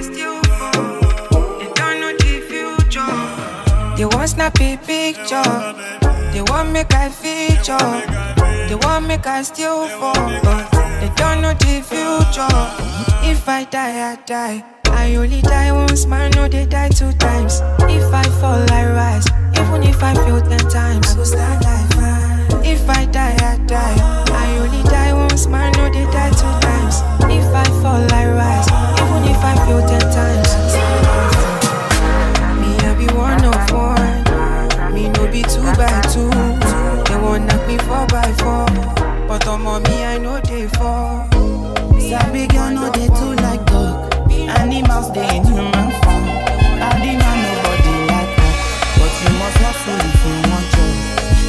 still 0.01 0.41
fall. 0.57 1.59
They 1.59 1.69
don't 1.75 1.99
know 2.01 2.11
the 2.17 2.41
future. 2.49 3.97
They 3.97 4.05
won't 4.05 4.29
snappy 4.29 4.77
picture. 4.77 5.96
They 6.37 6.43
want 6.43 6.69
make 6.71 6.93
I 6.93 7.09
feature. 7.09 7.77
They 8.69 8.75
want 8.75 9.07
make 9.07 9.25
I 9.25 9.41
still 9.41 9.87
fall. 9.87 10.13
They 10.13 11.09
don't 11.17 11.41
know 11.41 11.53
the 11.53 11.81
future. 11.81 12.47
They 12.47 12.77
want 12.77 12.77
snap 12.77 12.77
a 12.77 12.83
picture. 12.83 12.87
They 12.87 12.87
want 12.87 12.87
make 12.87 12.87
I 12.87 12.87
feature. 12.87 12.87
They 12.87 12.87
want 12.87 12.87
make 12.87 12.87
I 12.87 12.87
still 12.87 12.93
fall. 12.93 12.93
But 12.93 12.93
they 12.93 12.93
don't 12.93 12.93
know 12.93 12.93
the 12.93 12.93
future. 12.93 13.25
If 13.25 13.49
I 13.49 13.65
die, 13.65 14.11
I 14.11 14.15
die. 14.25 14.63
I 14.89 15.15
only 15.15 15.41
die 15.41 15.71
once, 15.71 16.05
man. 16.05 16.31
No, 16.31 16.47
they 16.47 16.65
die 16.65 16.89
two 16.89 17.11
times. 17.13 17.61
If 17.89 18.13
I 18.13 18.23
fall, 18.39 18.61
I 18.71 18.85
rise. 18.85 19.27
Even 19.57 19.83
if 19.83 20.03
I 20.03 20.13
fail 20.13 20.41
ten 20.41 20.59
times, 20.69 21.07
I 21.07 21.15
go 21.15 21.23
stand 21.23 21.63
like 21.63 21.89
fine. 21.97 22.65
If 22.65 22.89
I 22.89 23.05
die, 23.05 23.35
I 23.41 23.57
die. 23.65 23.97
I 24.29 24.57
only 24.59 24.83
die 24.83 25.13
once, 25.13 25.47
man. 25.47 25.71
No, 25.73 25.89
they 25.89 26.05
die 26.11 26.29
two 26.29 26.53
times. 26.61 27.01
If 27.33 27.49
I 27.49 27.65
fall, 27.81 28.05
I 28.13 28.25
rise. 28.29 28.69
Even 29.01 29.23
if 29.25 29.41
I 29.41 29.55
fail 29.65 29.81
ten 29.89 30.05
times, 30.13 30.49
I 30.53 30.61
go 30.61 30.69
stand 30.69 31.01
like 31.07 31.33
fine. 31.97 32.61
Me, 32.61 32.69
I 32.85 32.93
be 32.93 33.07
one 33.15 33.43
of 33.43 33.71
one. 33.71 34.06
Me 34.97 35.09
no 35.09 35.29
be 35.31 35.43
two 35.43 35.61
by 35.77 36.01
two. 36.09 36.29
They 37.05 37.17
want 37.21 37.45
knock 37.45 37.67
me 37.67 37.77
four 37.85 38.05
by 38.07 38.25
four. 38.41 38.65
But 39.27 39.45
on 39.45 39.61
me, 39.83 40.03
I 40.03 40.17
know 40.17 40.39
they 40.41 40.65
fall. 40.69 41.29
Sabi 42.01 42.47
girl 42.47 42.71
no 42.71 42.91
dey 42.91 43.07
too 43.07 43.33
like 43.45 43.63
dog. 43.67 44.11
Animals 44.31 45.11
dey 45.11 45.37
in 45.37 45.43
human 45.45 45.89
form. 46.01 46.25
Animal 46.81 47.35
nobody 47.45 47.93
like 48.09 48.31
that. 48.37 48.55
But 48.97 49.13
you 49.21 49.31
must 49.37 49.57
hustle 49.61 50.01
if 50.09 50.25
you 50.25 50.35
want 50.49 50.67
job. 50.73 50.95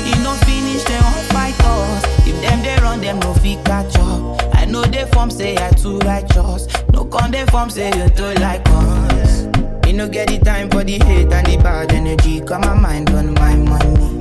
E 0.09 0.13
no 0.23 0.33
finish 0.45 0.85
dem 0.85 1.03
wan 1.03 1.25
fight 1.33 1.59
us. 1.65 2.05
If 2.29 2.37
dem 2.43 2.63
dey 2.63 2.77
run 2.83 3.01
dem 3.01 3.19
no 3.21 3.33
fit 3.35 3.65
catch 3.65 3.97
up. 3.97 4.45
I 4.55 4.67
know 4.67 4.85
dey 4.85 5.07
form 5.13 5.31
say 5.31 5.57
I 5.57 5.71
too 5.71 5.99
righteous. 6.01 6.67
No 6.93 7.05
con 7.07 7.31
dey 7.31 7.47
form 7.47 7.71
say 7.71 7.89
you 7.97 8.09
too 8.11 8.35
like 8.43 8.67
us. 8.69 9.47
Me 9.89 9.95
no 9.95 10.07
get 10.07 10.29
the 10.29 10.39
time 10.39 10.69
for 10.69 10.85
the 10.85 10.99
hate 10.99 11.33
and 11.33 11.47
the 11.47 11.57
bad 11.63 11.91
energy. 11.93 12.41
Got 12.41 12.61
my 12.61 12.75
mind 12.75 13.09
on 13.09 13.33
my 13.33 13.57
money. 13.57 14.21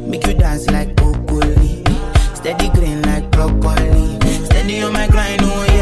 Make 0.00 0.26
you 0.26 0.34
dance 0.34 0.68
like 0.70 0.96
broccoli. 0.96 1.84
Steady 2.34 2.68
green 2.70 3.00
like 3.02 3.30
broccoli. 3.30 4.18
Steady 4.46 4.82
on 4.82 4.92
my 4.92 5.06
grind, 5.06 5.40
oh 5.44 5.73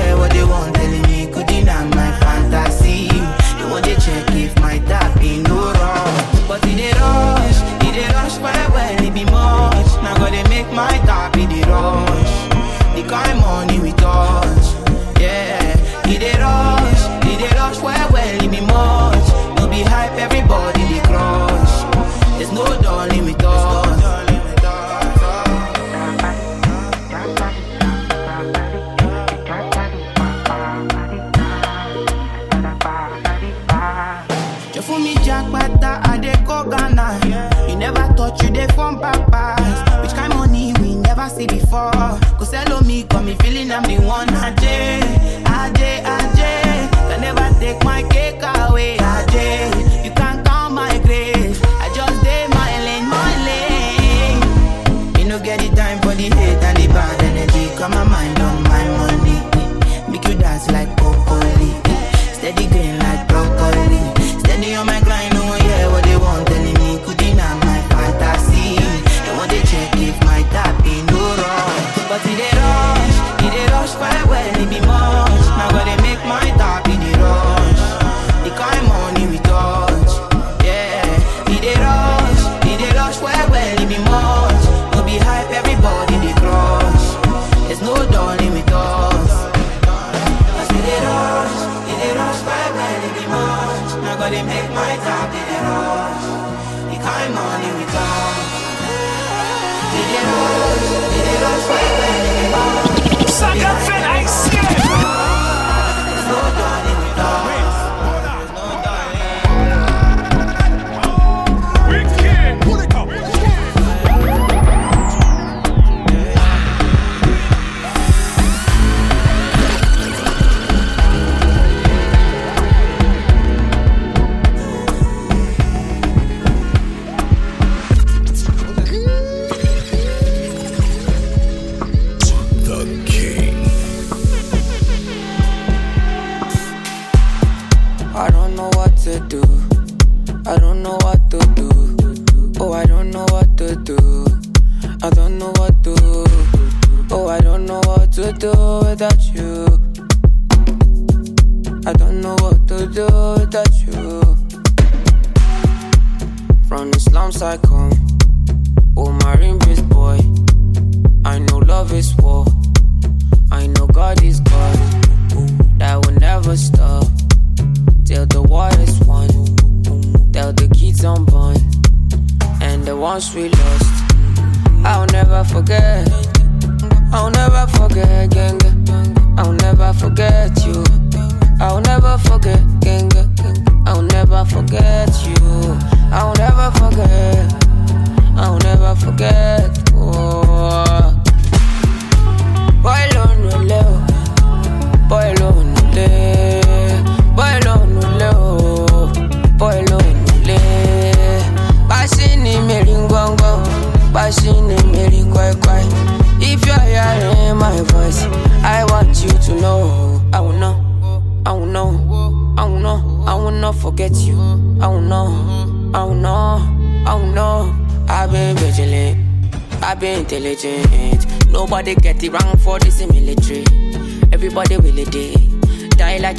forget 189.23 189.72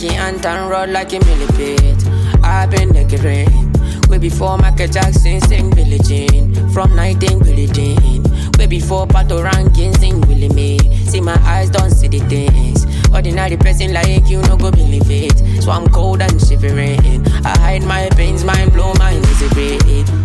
Nike 0.04 0.16
and 0.18 0.44
tan 0.44 0.70
road 0.70 0.89
like 0.89 1.13
a 1.13 1.20
millipede. 1.20 2.04
I've 2.44 2.70
been 2.70 2.89
naked 2.89 3.24
rain. 3.24 3.72
Way 4.10 4.18
before 4.18 4.58
Michael 4.58 4.89
Jackson 4.89 5.39
sing 5.39 5.70
Billie 5.70 6.00
Jean. 6.00 6.54
From 6.72 6.94
19 6.94 7.39
Billie 7.39 7.68
Jean. 7.68 8.24
Way 8.58 8.68
before 8.68 9.08
Pato 9.08 9.42
Rankin 9.42 9.94
sing 9.94 10.20
Willie 10.22 10.50
Mae. 10.50 10.78
See 11.06 11.22
my 11.22 11.39
eyes 11.48 11.70
don't 11.70 11.92
see 11.92 12.10
the 12.10 12.20
things. 12.28 12.86
Ordinary 13.13 13.56
person 13.56 13.94
like 13.94 14.28
you 14.28 14.42
no 14.42 14.58
go 14.58 14.72
believe 14.72 15.10
it. 15.10 15.63
So 15.63 15.72
I'm 15.72 15.88
cold 15.88 16.22
and 16.22 16.42
shivering. 16.42 17.26
I 17.46 17.58
hide 17.60 17.84
my 17.84 18.10
pains, 18.18 18.44
mind 18.44 18.74
blow, 18.74 18.94
mind 18.96 19.24
is 19.24 19.42
a 19.42 20.22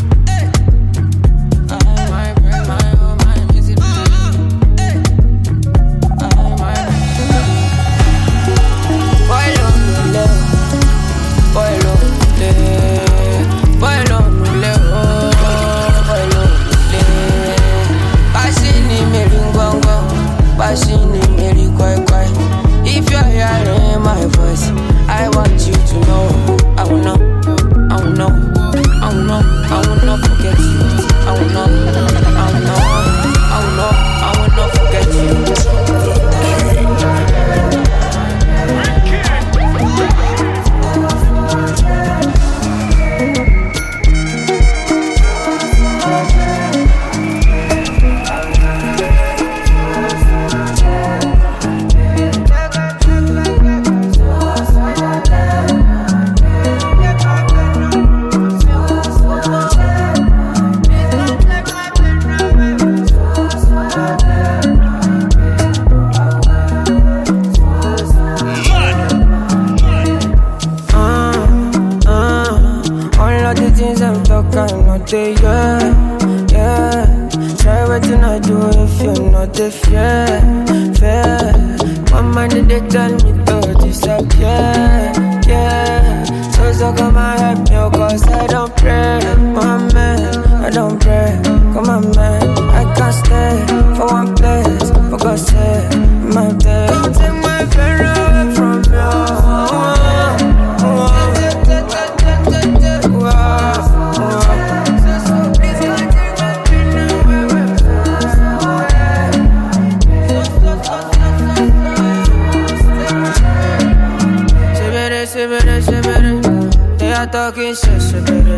talking 117.30 117.74
sense, 117.74 118.12
baby. 118.12 118.48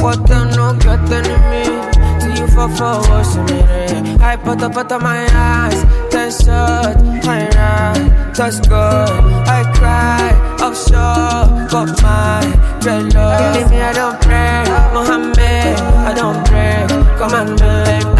What 0.00 0.28
no 0.28 0.74
get 0.78 1.00
enemy? 1.10 1.64
Till 2.20 2.36
you 2.38 2.46
fall 2.48 2.68
for 2.68 3.10
what's 3.10 3.36
a 3.36 3.44
minute. 3.44 4.20
I 4.20 4.36
put 4.36 4.62
up 4.62 4.76
out 4.76 4.92
of 4.92 5.02
my 5.02 5.26
eyes, 5.32 5.84
ten 6.10 6.30
shot, 6.30 7.02
my 7.24 7.48
right, 7.48 8.32
that's 8.34 8.60
good. 8.60 9.10
I 9.48 9.62
cry, 9.74 10.30
I'm 10.58 10.74
sure, 10.74 11.68
got 11.70 12.02
my 12.02 12.78
dread 12.80 13.14
love. 13.14 13.54
Believe 13.54 13.70
me, 13.70 13.80
I 13.80 13.92
don't 13.92 14.20
pray, 14.20 14.64
Mohammed, 14.94 15.78
I 16.08 16.14
don't 16.14 16.46
pray. 16.46 16.86
Come 17.18 17.32
on, 17.32 17.56
man, 17.56 18.11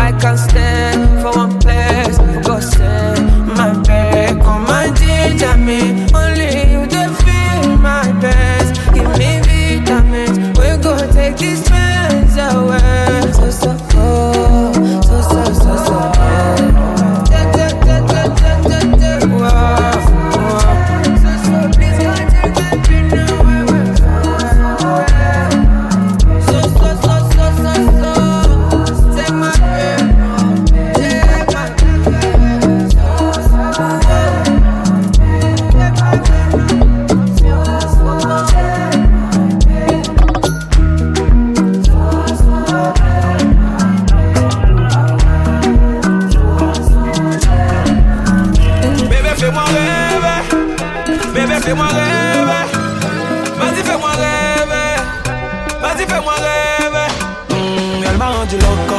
loco, 58.72 58.98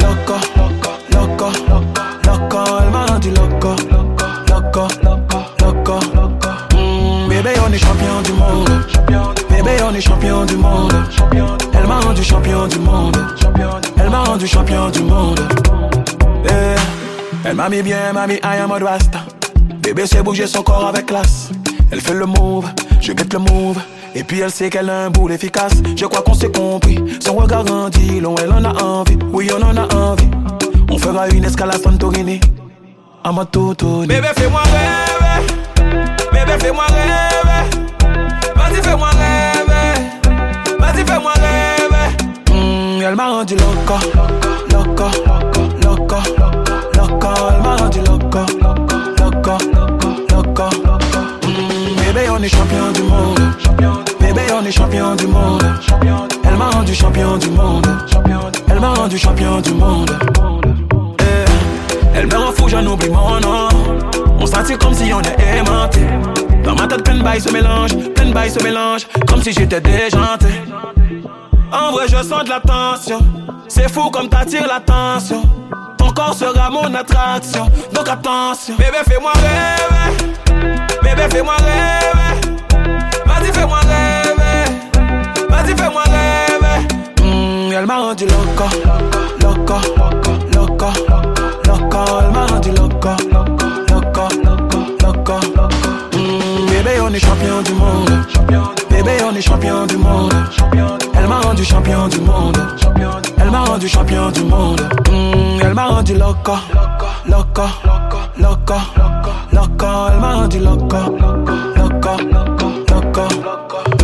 loco, 0.00 0.36
loco, 1.12 1.48
loco, 2.26 2.58
elle 2.82 2.90
m'a 2.90 3.06
rendu 3.06 3.30
loco, 3.30 3.74
loco, 4.48 4.88
loco. 5.02 5.98
Bébé 7.28 7.50
on 7.66 7.72
est 7.72 7.78
champion 7.78 8.20
du 8.22 8.32
monde, 8.32 8.70
bébé 9.48 9.76
on 9.88 9.94
est 9.94 10.00
champion 10.00 10.44
du 10.44 10.56
monde. 10.56 10.92
Elle 11.72 11.86
m'a 11.86 12.00
rendu 12.00 12.22
champion 12.22 12.66
du 12.66 12.78
monde, 12.78 13.16
elle 13.98 14.10
m'a 14.10 14.24
rendu 14.24 14.46
champion 14.46 14.90
du 14.90 15.02
monde. 15.02 15.40
Eh, 16.46 16.74
Elle 17.44 17.56
m'a 17.56 17.68
mis 17.68 17.82
bien, 17.82 18.12
m'a 18.12 18.26
mis 18.26 18.38
am 18.42 18.72
a 18.72 18.78
rasta. 18.78 19.20
Bébé 19.82 20.06
sait 20.06 20.22
bouger 20.22 20.46
son 20.46 20.62
corps 20.62 20.86
avec 20.86 21.06
classe. 21.06 21.50
Elle 21.90 22.00
fait 22.00 22.14
le 22.14 22.26
move, 22.26 22.66
je 23.00 23.12
guette 23.12 23.32
le 23.32 23.38
move. 23.38 23.78
Et 24.14 24.24
puis 24.24 24.40
elle 24.40 24.50
sait 24.50 24.70
qu'elle 24.70 24.90
a 24.90 25.04
un 25.04 25.10
boule 25.10 25.32
efficace. 25.32 25.72
Je 25.96 26.04
crois 26.06 26.22
qu'on 26.22 26.34
s'est 26.34 26.50
compris. 26.50 26.98
Son 27.20 27.36
regard 27.36 27.64
grandit, 27.64 28.20
long 28.20 28.34
elle 28.42 28.52
en 28.52 28.64
a 28.64 28.82
envie. 28.82 29.18
Oui, 29.32 29.50
on 29.56 29.62
en 29.62 29.76
a 29.76 29.94
envie. 29.94 30.28
On 30.90 30.98
fera 30.98 31.28
une 31.28 31.44
escale 31.44 31.70
à 31.70 31.78
Santorini. 31.78 32.40
À 33.22 33.32
ma. 33.32 33.44
Bébé, 33.44 34.28
fais-moi 34.36 34.62
rêver. 34.62 35.46
Bébé, 36.32 36.52
fais-moi 36.58 36.84
rêver. 36.86 37.64
Vas-y, 38.56 38.82
fais-moi 38.82 39.10
rêver. 39.10 39.94
Vas-y, 40.78 41.04
fais-moi 41.04 41.32
rêver. 41.34 42.08
Mm, 42.50 43.02
elle 43.02 43.14
m'a 43.14 43.28
rendu 43.28 43.54
loco, 43.54 43.98
loco, 44.72 45.04
loco, 45.82 46.16
loco. 46.96 47.28
Elle 47.52 47.62
m'a 47.62 47.76
rendu 47.76 48.00
loco, 48.00 48.40
loco, 49.18 49.58
loco. 50.30 50.64
Mm, 51.20 51.39
bébé, 52.12 52.28
on 52.30 52.42
est 52.42 52.48
champion 52.48 52.90
du 52.92 53.02
monde. 53.02 53.40
Bébé, 54.20 54.42
on 54.52 54.64
est 54.64 54.72
champion 54.72 55.14
du 55.14 55.26
monde. 55.26 55.64
Elle 56.44 56.56
m'a 56.56 56.70
rendu 56.70 56.94
champion 56.94 57.36
du 57.36 57.48
monde. 57.50 57.86
Elle 58.68 58.80
m'a 58.80 58.90
rendu 58.94 59.18
champion 59.18 59.60
du 59.60 59.72
monde. 59.74 60.10
Eh, 61.20 62.18
Elle 62.18 62.26
me 62.26 62.36
rend 62.36 62.52
fou, 62.52 62.68
j'en 62.68 62.84
oublie 62.84 63.10
mon 63.10 63.40
nom. 63.40 63.68
On 64.40 64.46
sentit 64.46 64.76
comme 64.76 64.94
si 64.94 65.12
on 65.12 65.20
est 65.20 65.58
aimanté. 65.58 66.00
Dans 66.64 66.74
ma 66.74 66.86
tête, 66.86 67.04
plein 67.04 67.16
de 67.16 67.22
bails 67.22 67.40
se 67.40 67.50
mélangent, 67.50 67.96
plein 68.14 68.26
de 68.26 68.32
bails 68.32 68.50
se 68.50 68.62
mélangent, 68.62 69.06
comme 69.28 69.42
si 69.42 69.52
j'étais 69.52 69.80
déjanté. 69.80 70.48
En 71.72 71.92
vrai, 71.92 72.06
je 72.08 72.16
sens 72.16 72.44
de 72.44 72.50
la 72.50 72.60
tension. 72.60 73.20
C'est 73.68 73.88
fou 73.88 74.10
comme 74.10 74.28
t'attires 74.28 74.66
l'attention. 74.66 75.42
Ton 75.96 76.10
corps 76.10 76.34
sera 76.34 76.70
mon 76.70 76.92
attraction. 76.94 77.70
Donc 77.94 78.08
attention. 78.08 78.74
Bébé, 78.76 78.98
fais-moi 79.08 79.32
rêver. 79.34 80.39
Bébé, 81.10 81.22
fais-moi 81.28 81.54
rêver. 81.56 82.40
Vas-y, 83.26 83.52
fais-moi 83.52 83.80
rêver. 83.80 84.64
Vas-y, 85.48 85.76
fais-moi 85.76 86.02
rêver. 86.04 86.86
Mm, 87.20 87.72
elle 87.72 87.86
m'a 87.86 87.98
rendu 87.98 88.26
loco, 88.26 88.64
loco, 89.42 89.74
loco, 90.54 90.86
loco. 91.66 92.00
Elle 92.22 92.30
m'a 92.30 92.46
rendu 92.46 92.70
loco, 92.70 93.08
loco, 93.90 94.28
loco. 95.02 95.40
Mm, 96.14 96.70
bébé, 96.70 97.00
on 97.02 97.12
est 97.12 97.18
champion 97.18 97.60
du 97.62 97.72
monde. 97.72 98.10
Bébé, 98.88 99.16
on 99.28 99.34
est 99.34 99.40
champion 99.40 99.86
du 99.86 99.96
monde. 99.96 100.32
Elle 101.18 101.26
m'a 101.26 101.40
rendu 101.40 101.64
champion 101.64 102.06
du 102.06 102.20
monde. 102.20 102.56
Elle 103.38 103.50
m'a 103.50 103.64
rendu 103.64 103.88
champion 103.88 104.30
du 104.30 104.44
monde. 104.44 104.80
Mm, 105.10 105.60
elle 105.60 105.74
m'a 105.74 105.86
rendu 105.86 106.14
loco, 106.14 106.54
loco, 106.72 107.06
loco, 107.26 107.62
loco. 108.40 108.74
Elle 110.12 110.20
m'a 110.20 110.34
rendu 110.34 110.58
loco, 110.58 110.96
loco, 111.76 112.10
loco. 112.88 113.28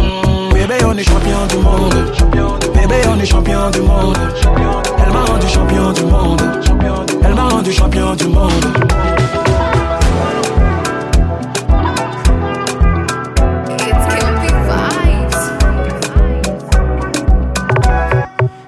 Mm, 0.01 0.53
bébé, 0.53 0.75
on 0.85 0.97
est 0.97 1.05
champion 1.05 1.47
du 1.49 1.57
monde. 1.59 1.95
Bébé, 2.75 3.01
on 3.09 3.19
est 3.21 3.27
champion 3.27 3.71
du 3.71 3.81
monde. 3.81 4.19
Elle 4.99 5.13
m'a 5.13 5.25
rendu 5.25 5.49
champion 5.49 5.93
du 5.93 6.03
monde. 6.05 6.43
Elle 7.25 7.35
m'a 7.35 7.49
rendu 7.49 7.73
champion 7.73 8.15
du 8.15 8.27
monde. 8.27 8.67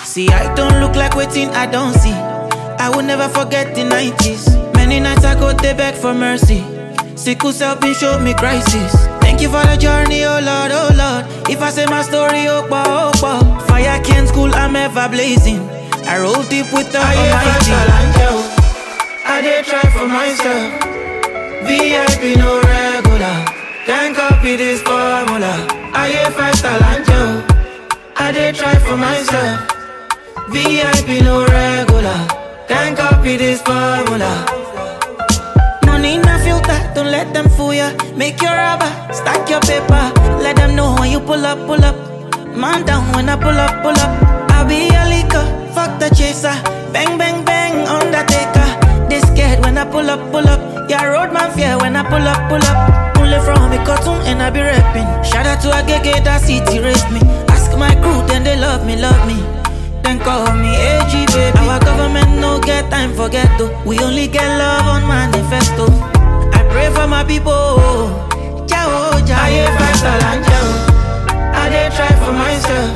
See, 0.04 0.28
I 0.30 0.52
don't 0.56 0.80
look 0.80 0.96
like 0.96 1.14
waiting, 1.14 1.50
I 1.50 1.66
don't 1.66 1.94
see. 1.94 2.14
I 2.80 2.90
will 2.90 3.02
never 3.04 3.28
forget 3.28 3.74
the 3.74 3.82
90s. 3.82 4.67
Many 4.88 5.00
nights 5.00 5.22
I 5.22 5.34
go 5.34 5.52
there 5.52 5.74
beg 5.74 5.96
for 5.96 6.14
mercy. 6.14 6.64
Sickle 7.14 7.52
self 7.52 7.78
been 7.78 7.92
show 7.92 8.18
me 8.18 8.32
crisis. 8.32 8.90
Thank 9.20 9.42
you 9.42 9.50
for 9.50 9.60
the 9.68 9.76
journey, 9.76 10.24
oh 10.24 10.40
Lord, 10.40 10.72
oh 10.72 10.88
Lord. 10.96 11.26
If 11.50 11.60
I 11.60 11.68
say 11.68 11.84
my 11.84 12.00
story, 12.00 12.48
oh 12.48 12.66
bah, 12.70 12.86
oh 12.88 13.12
bah. 13.20 13.66
Fire 13.66 14.00
can 14.02 14.26
school, 14.26 14.48
I'm 14.54 14.74
ever 14.76 15.06
blazing. 15.10 15.60
I 16.08 16.18
roll 16.20 16.42
deep 16.48 16.72
with 16.72 16.90
the 16.90 17.04
Almighty. 17.04 17.76
I 19.28 19.42
did 19.42 19.66
try 19.66 19.84
for 19.92 20.08
myself. 20.08 20.80
VIP 21.68 22.38
no 22.40 22.56
regular. 22.64 23.44
Can't 23.84 24.16
copy 24.16 24.56
this 24.56 24.80
formula. 24.80 25.68
I 25.92 26.16
ain't 26.16 26.32
fast 26.32 26.64
angel. 26.64 27.44
I 28.16 28.32
did 28.32 28.54
try 28.54 28.74
for 28.76 28.96
myself. 28.96 29.68
VIP 30.48 31.20
no 31.22 31.44
regular. 31.44 32.20
Can't 32.68 32.96
copy 32.96 33.36
this 33.36 33.60
formula. 33.60 34.57
Let 37.18 37.34
them 37.34 37.48
fool 37.56 37.74
ya. 37.74 37.90
Make 38.14 38.40
your 38.40 38.54
rubber, 38.54 38.90
stack 39.10 39.50
your 39.50 39.58
paper. 39.66 40.04
Let 40.38 40.54
them 40.54 40.76
know 40.76 40.94
when 40.98 41.10
you 41.10 41.18
pull 41.18 41.44
up, 41.44 41.58
pull 41.66 41.84
up. 41.84 41.96
Man 42.54 42.86
down 42.86 43.02
when 43.14 43.28
I 43.28 43.34
pull 43.34 43.58
up, 43.58 43.82
pull 43.82 43.98
up. 44.04 44.12
I'll 44.54 44.64
be 44.70 44.86
a 45.00 45.02
leaker, 45.10 45.44
fuck 45.74 45.98
the 45.98 46.14
chaser. 46.14 46.54
Bang, 46.94 47.18
bang, 47.18 47.44
bang, 47.44 47.74
undertaker. 47.90 48.68
They 49.10 49.20
scared 49.26 49.58
when 49.64 49.76
I 49.76 49.84
pull 49.84 50.08
up, 50.08 50.30
pull 50.30 50.46
up. 50.46 50.60
Yeah, 50.88 51.04
road 51.10 51.32
man 51.32 51.50
fear 51.56 51.76
when 51.78 51.96
I 51.96 52.02
pull 52.06 52.22
up, 52.22 52.38
pull 52.48 52.62
up. 52.70 53.18
Only 53.18 53.40
from 53.42 53.70
me 53.70 53.78
cartoon 53.82 54.22
and 54.30 54.40
I 54.40 54.50
be 54.50 54.60
rapping. 54.60 55.08
Shout 55.24 55.44
out 55.44 55.60
to 55.62 55.68
a 55.74 55.82
gege 55.82 56.22
that 56.22 56.40
city 56.42 56.78
raised 56.78 57.10
me. 57.10 57.20
Ask 57.50 57.76
my 57.76 57.94
crew, 57.98 58.22
then 58.28 58.44
they 58.44 58.56
love 58.56 58.86
me, 58.86 58.94
love 58.94 59.26
me. 59.26 59.42
Then 60.04 60.20
call 60.20 60.54
me 60.54 60.70
AG 60.70 61.12
baby. 61.34 61.58
Our 61.66 61.80
government 61.80 62.38
no 62.38 62.60
get 62.60 62.88
time 62.90 63.12
for 63.12 63.28
ghetto. 63.28 63.66
We 63.84 63.98
only 63.98 64.28
get 64.28 64.46
love 64.62 64.86
on 64.86 65.02
manifesto. 65.08 66.07
Pray 66.70 66.88
for 66.94 67.06
my 67.06 67.24
people. 67.24 67.52
Ciao, 68.66 69.20
ciao. 69.26 69.44
I 69.44 69.50
ain't 69.50 69.74
fast 69.78 70.02
jao. 70.48 70.66
I 71.60 71.68
dey 71.72 71.88
try 71.96 72.12
for 72.22 72.32
myself. 72.32 72.90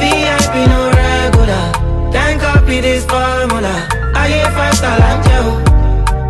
VIP 0.00 0.54
no 0.72 0.80
regular. 1.00 1.64
Can't 2.12 2.40
copy 2.40 2.80
this 2.80 3.04
formula. 3.04 3.74
I 4.14 4.26
ain't 4.38 4.52
fast 4.56 4.82
jao. 4.82 5.46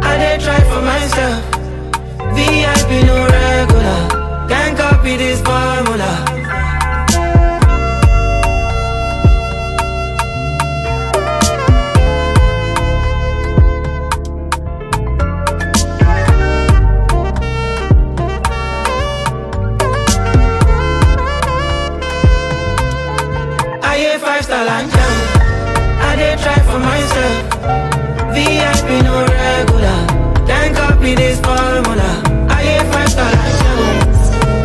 I 0.03 0.13
dey 0.23 0.37
try 0.45 0.61
for 0.71 0.83
myself. 0.83 1.39
VIP 2.35 2.91
no 3.07 3.17
regular. 3.39 4.01
Can't 4.49 4.77
copy 4.77 5.17
this 5.17 5.41
formula. 5.43 6.11
this 31.15 31.41
formula. 31.41 32.23
I 32.49 32.63
ain't 32.63 32.93
fresh, 32.93 33.13
star 33.13 33.31
like 33.31 33.59
you. 33.65 33.77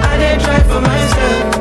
I 0.04 0.18
did 0.18 0.40
try 0.42 0.60
for 0.64 0.82
myself. 0.82 1.55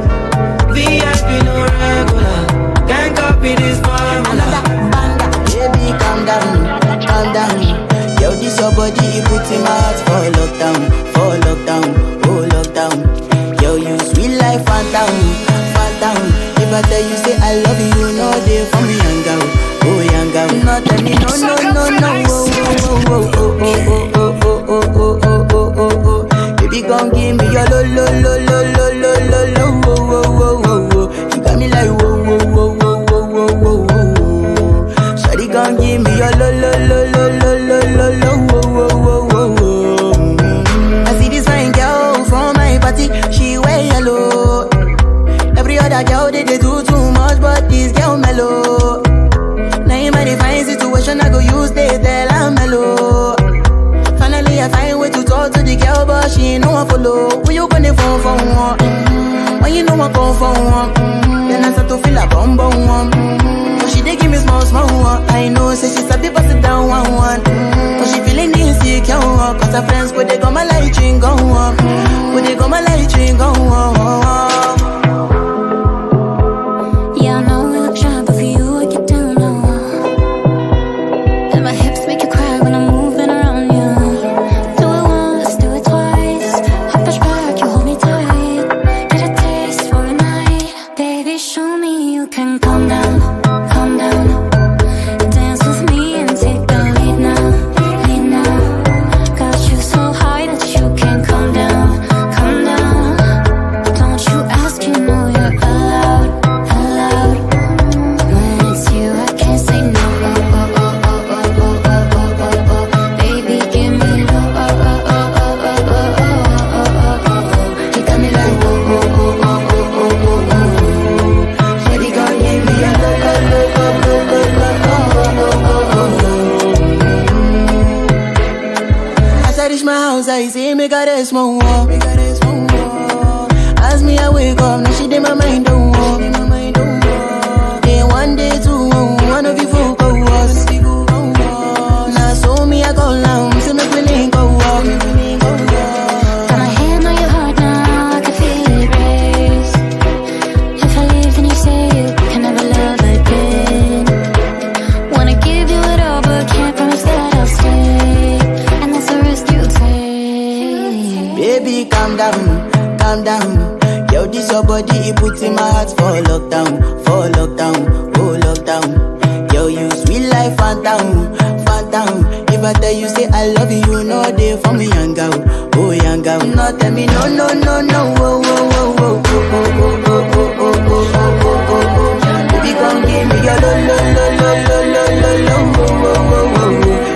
never 172.65 172.81
tell 172.81 172.93
you 172.93 173.09
say 173.09 173.27
I 173.29 173.49
love 173.49 173.71
you, 173.71 174.05
no 174.05 174.23
day 174.37 174.57
for 174.57 174.73
me, 174.73 174.87
young 174.89 175.13
girl. 175.15 175.33
Oh, 175.75 175.91
young 175.93 176.23
girl. 176.23 176.41
No, 176.41 176.77
tell 176.79 176.93
me 176.93 177.07
no, 177.07 177.27
no, 177.29 177.49
no, 177.53 177.81
no, 177.83 178.15
oh, 178.17 178.43
oh, 178.45 178.71
oh, 178.71 178.95
oh, 178.99 179.23
oh, 179.25 179.69
oh, 179.75 180.07
oh, 180.07 180.25
oh, 180.25 180.55
oh, 180.57 180.81
oh, 180.85 181.05
oh, 181.05 181.35
oh, 181.45 181.61
oh, 181.69 181.85
oh. 181.85 182.49
Baby, 182.53 182.73
come 182.81 183.03
give 183.05 183.27
me 183.29 183.37
your 183.45 183.59
lo, 183.61 183.71
lo, 183.89 183.97
lo, 184.17 184.27
lo, 184.41 184.51
lo, 184.65 184.79
lo, 184.95 185.03
lo, 185.21 185.33
lo, 185.45 185.57
oh, 185.57 185.85
oh, 185.85 186.09
oh, 186.09 186.33
oh, 186.35 186.57
oh. 186.57 186.73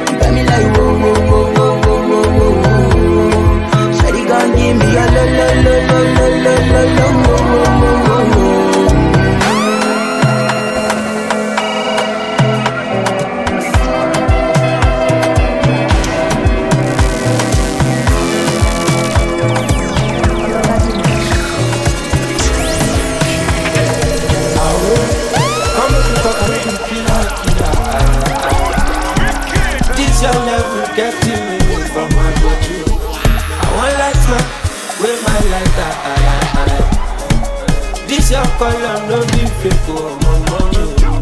You 0.09 0.19
got 0.19 0.31
me 0.35 0.43
like, 0.45 0.69
oh, 0.77 0.83
oh, 0.83 1.17
oh, 1.19 1.57
oh, 1.57 1.73
oh, 1.89 1.97
oh, 1.97 2.29
oh, 2.29 2.69
oh. 2.69 2.93
Shawty, 3.97 4.23
come 4.29 4.51
give 4.57 4.77
me 4.77 4.87
your 4.93 5.09
lo, 5.17 5.23
lo, 5.39 5.49
lo, 5.65 5.75
lo, 5.89 5.99
lo, 6.17 6.27
lo, 6.45 6.55
lo, 6.75 6.83
lo. 6.97 7.18
column, 38.59 39.09
no 39.09 39.19
be 39.31 39.47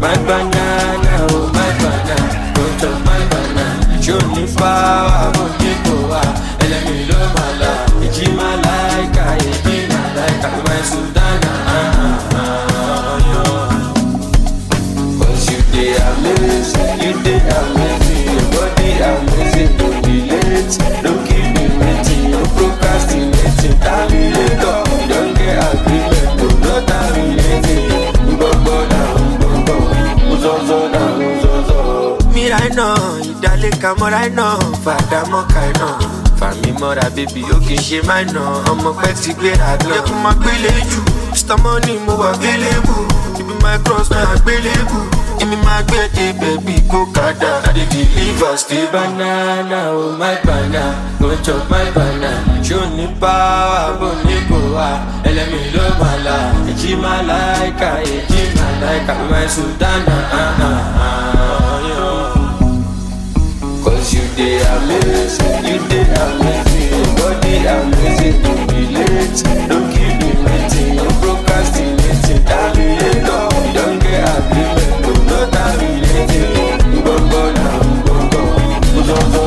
my, 0.01 0.15
banana, 0.25 1.27
oh, 1.29 1.51
my 1.53 1.69
banana, 1.77 2.53
don't 2.55 2.73
touch 2.81 2.99
my 3.05 3.21
banana. 3.29 4.01
Show 4.01 4.19
me 4.33 4.43
power, 4.57 5.31
but 5.33 5.51
people 5.61 6.13
are, 6.13 6.33
and 6.61 6.69
let 6.71 6.83
me 6.89 7.05
love 7.05 7.31
my 7.37 7.49
life. 7.61 7.93
It's 8.05 8.17
my 8.33 8.55
like, 8.55 9.17
I 9.17 9.37
ain't 9.37 9.63
my 9.89 10.03
like, 10.17 10.45
I'm 10.45 10.57
my 10.65 10.81
Sudana. 10.89 11.53
Cause 15.19 15.43
you 15.51 15.59
did 15.71 16.01
amazing, 16.09 16.97
you 17.05 17.13
amazing, 17.61 18.25
your 18.33 18.47
body 18.53 18.89
amazing, 19.09 19.71
don't 19.77 19.97
be 20.03 20.15
late, 20.25 20.73
iná 32.77 32.93
ìdálẹ́ka 33.29 33.89
mọ́ra 33.99 34.19
iná 34.29 34.45
fàdámọ́ka 34.83 35.59
iná 35.71 35.87
fàmí 36.39 36.69
mọ́ra 36.81 37.05
bébí 37.15 37.41
ó 37.55 37.57
kì 37.65 37.75
í 37.79 37.83
ṣe 37.87 37.97
máa 38.07 38.21
iná 38.25 38.41
ọmọ 38.71 38.89
pẹ́ 39.01 39.13
ti 39.21 39.31
gbé 39.39 39.51
àgbọn. 39.71 39.93
ẹkùn 39.97 40.17
máa 40.25 40.35
gbélé 40.41 40.71
jù 40.91 41.01
stamoni 41.39 41.93
mo 42.05 42.13
wà 42.21 42.29
gbélébù 42.39 42.95
ibi 43.39 43.53
my 43.63 43.75
cross 43.85 44.07
náà 44.13 44.35
gbélébù 44.43 44.99
èmi 45.41 45.57
máa 45.65 45.81
gbé 45.87 45.99
ebè 46.25 46.49
bí 46.65 46.75
kókàdá. 46.91 47.51
i 47.67 47.71
dey 47.77 47.87
deliver 47.93 48.55
stay 48.63 48.85
banana 48.93 49.79
o 49.91 49.99
oh 50.01 50.11
my 50.21 50.35
banana 50.45 50.83
go 51.19 51.29
chop 51.45 51.61
my 51.71 51.87
banana. 51.95 52.31
ṣó 52.67 52.79
ní 52.95 53.05
báwa 53.21 53.81
bò 53.99 54.09
ní 54.25 54.35
kò 54.49 54.57
wá 54.75 54.89
ẹlẹ́mi 55.29 55.59
ló 55.73 55.85
mà 56.01 56.11
lá 56.25 56.37
èjì 56.69 56.91
má 57.03 57.13
láìka 57.29 57.89
èjì 58.15 58.41
má 58.57 58.67
láìka 58.81 59.13
my 59.31 59.45
sudana. 59.55 60.15
Uh, 60.39 60.63
uh, 60.67 61.01
uh. 61.05 61.36
Dey 64.37 64.59
amazing, 64.61 65.65
you 65.65 65.77
dey 65.89 66.05
amazing, 66.23 66.89
your 66.93 67.09
body 67.17 67.55
amazing, 67.65 68.41
don't 68.43 68.63
be 68.69 68.81
late, 68.95 69.39
don't 69.69 69.87
keep 69.91 70.13
me 70.21 70.29
waiting, 70.45 70.95
no 70.97 71.05
procrastinating, 71.21 72.43
terminator, 72.45 73.43
you 73.65 73.73
don't 73.73 73.99
get 73.99 74.29
agreement, 74.37 74.91
no, 75.01 75.11
no 75.29 75.39
terminating, 75.49 76.53
gbogbo 77.01 77.41
na 77.57 77.71
gbogbo, 78.03 78.41
uzozo 78.99 79.43
na 79.45 79.46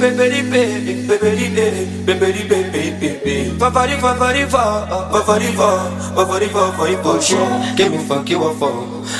Beberi 0.00 0.42
beberi 0.42 0.50
be, 0.50 0.62
beberi 1.08 1.46
be, 1.56 1.66
beberi 2.06 2.42
be 2.50 2.58
be 2.72 2.82
be 3.00 3.08
be. 3.24 3.34
Fafari 3.58 3.96
fafari 4.02 4.44
fa, 4.50 4.86
fafari 5.12 5.50
fa, 5.54 5.68
fafari 6.16 6.48
fa 6.48 6.72
for 6.76 6.88
emotion. 6.88 7.76
Give 7.76 7.92
me 7.92 7.98
fuck 7.98 8.28
you 8.28 8.42
up 8.44 8.56
for. 8.58 8.72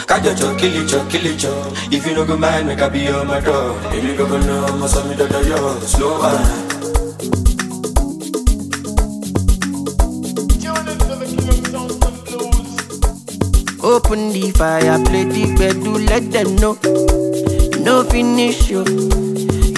Kajo 0.07 0.35
cho 0.37 0.55
kill 0.57 0.75
it 0.83 0.89
cho 0.89 1.05
kill 1.09 1.27
it 1.27 1.39
cho. 1.39 1.53
If 1.91 2.07
you 2.07 2.14
no 2.14 2.25
go 2.27 2.37
mind, 2.37 2.66
make 2.66 2.81
I 2.83 2.89
be 2.89 3.09
on 3.09 3.27
my 3.27 3.41
door. 3.41 3.77
If 3.93 4.05
you 4.05 4.16
go 4.16 4.27
go 4.29 4.39
no, 4.39 4.77
must 4.79 4.95
have 4.97 5.09
me 5.09 5.16
da 5.16 5.27
da 5.29 5.41
yo. 5.41 5.79
Slow 5.81 6.18
wine. 6.18 6.75
Open 13.85 14.33
the 14.33 14.51
fire, 14.57 14.99
play 15.05 15.25
the 15.25 15.55
bed, 15.59 15.77
do 15.85 15.99
let 16.09 16.33
them 16.33 16.57
know. 16.57 16.79
You 17.77 17.85
no 17.85 18.03
finish 18.05 18.70
you, 18.70 18.83
you 18.83 19.34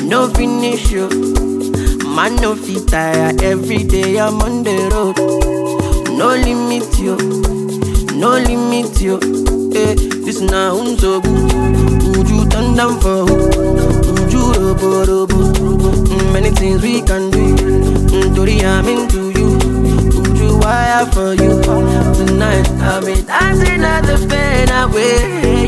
no 0.07 0.29
finish 0.35 0.91
you. 0.91 1.09
Man 2.17 2.37
no 2.37 2.55
fit 2.55 2.89
tire, 2.89 3.33
every 3.43 3.85
day 3.85 4.19
I'm 4.19 4.41
on 4.41 4.63
the 4.63 4.89
road. 4.93 5.17
No 6.17 6.29
limit 6.29 6.99
you, 6.99 7.17
no 8.17 8.31
limit 8.39 9.01
you. 9.01 9.17
Eh, 9.77 9.95
this 10.25 10.41
na 10.41 10.73
unso 10.73 11.21
Would 11.21 12.29
you 12.31 12.49
turn 12.49 12.75
down 12.77 12.99
for? 13.01 13.25
Would 13.27 14.33
you 14.33 14.53
robo 14.55 15.05
robo? 15.05 15.37
Mm, 15.53 16.33
Many 16.33 16.51
things 16.51 16.81
we 16.83 17.03
can 17.03 17.31
do. 17.31 17.55
Mm, 17.57 18.35
Tori, 18.35 18.61
I'm 18.65 18.89
into 18.89 19.31
you. 19.37 19.49
Would 20.17 20.39
you 20.39 20.57
wire 20.59 21.05
for 21.13 21.35
you? 21.35 21.61
Tonight 22.17 22.67
I'll 22.81 23.05
be 23.05 23.21
dancing 23.23 23.85
at 23.85 24.03
the 24.07 24.27
bed 24.27 24.71
away. 24.71 25.19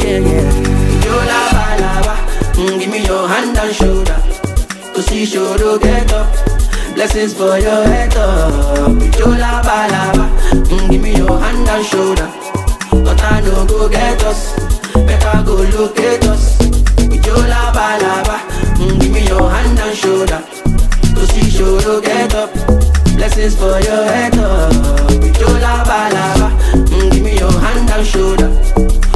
Yeah, 0.00 0.18
yeah. 0.24 1.04
Yo 1.04 1.14
lava 1.28 1.64
lava, 1.82 2.14
mm, 2.56 2.78
give 2.80 2.90
me 2.90 3.04
your 3.04 3.28
hand 3.28 3.58
and 3.58 3.74
shoulder. 3.76 4.16
To 4.98 5.04
see 5.04 5.24
shoulder 5.24 5.78
get 5.78 6.12
up. 6.12 6.26
Blessings 6.96 7.32
for 7.32 7.56
your 7.56 7.84
head 7.86 8.16
up. 8.16 8.90
Yo 9.16 9.28
lava 9.28 9.86
lava, 9.94 10.26
mm, 10.66 10.90
give 10.90 11.00
me 11.00 11.16
your 11.16 11.38
hand 11.38 11.68
and 11.68 11.86
shoulder. 11.86 12.28
But 12.90 13.22
I 13.22 13.40
no 13.42 13.64
go 13.64 13.88
get 13.88 14.20
us. 14.24 14.58
Better 15.06 15.44
go 15.46 15.54
locate 15.78 16.24
us. 16.24 16.58
Yo 16.98 17.36
lava 17.46 18.02
lava, 18.02 18.38
mm, 18.74 19.00
give 19.00 19.12
me 19.12 19.24
your 19.28 19.48
hand 19.48 19.78
and 19.78 19.96
shoulder. 19.96 20.42
To 21.14 21.26
see 21.28 21.48
shoulder 21.48 22.00
get 22.00 22.34
up. 22.34 22.52
Blessings 23.14 23.54
for 23.54 23.78
your 23.78 24.02
head 24.02 24.36
up. 24.38 24.72
Yo 25.38 25.46
lava 25.62 26.10
lava, 26.12 26.48
mm, 26.74 27.12
give 27.12 27.22
me 27.22 27.38
your 27.38 27.52
hand 27.52 27.88
and 27.88 28.04
shoulder. 28.04 28.50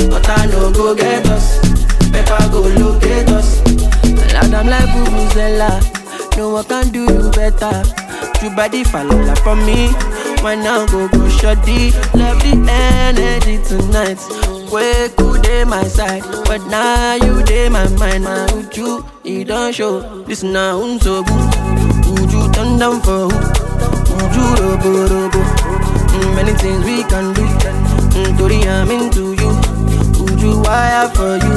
But 0.08 0.28
I 0.28 0.46
no 0.46 0.70
go 0.70 0.94
get 0.94 1.26
us. 1.26 1.58
Better 2.12 2.48
go 2.52 2.60
locate 2.78 3.28
us. 3.30 3.71
Lord, 4.52 4.66
I'm 4.66 4.66
like 4.68 4.88
Vuvuzela. 4.90 6.36
No 6.36 6.50
one 6.50 6.64
can 6.64 6.88
do 6.90 7.00
you 7.04 7.30
better. 7.30 7.82
You 8.42 8.54
body 8.54 8.84
fall 8.84 9.08
for 9.36 9.56
me. 9.56 9.88
Why 10.42 10.56
now 10.56 10.84
go 10.86 11.08
go 11.08 11.28
shoddy? 11.28 11.92
Love 12.14 12.38
the 12.42 12.52
energy 12.68 13.62
tonight. 13.64 14.18
Where 14.70 15.08
could 15.10 15.44
they 15.44 15.64
my 15.64 15.84
side? 15.84 16.22
But 16.46 16.66
now 16.66 17.14
you 17.14 17.42
dey 17.44 17.68
my 17.70 17.88
mind. 17.96 18.24
My 18.24 18.46
uju, 18.52 19.08
you 19.24 19.44
don't 19.44 19.72
show. 19.74 20.00
This 20.24 20.42
now 20.42 20.80
unso. 20.80 21.22
Would 21.24 22.32
you 22.32 22.52
turn 22.52 22.78
down 22.78 23.00
for 23.00 23.28
who? 23.30 23.38
You 24.34 24.54
robo 24.60 25.06
robo? 25.08 25.40
Mm, 26.12 26.34
many 26.36 26.52
things 26.52 26.84
we 26.84 27.02
can 27.04 27.32
do. 27.32 27.42
Mm, 28.12 28.66
I'm 28.68 28.90
into 28.90 29.32
you. 29.32 29.82
You 30.42 30.60
wire 30.60 31.08
for 31.10 31.36
you? 31.36 31.54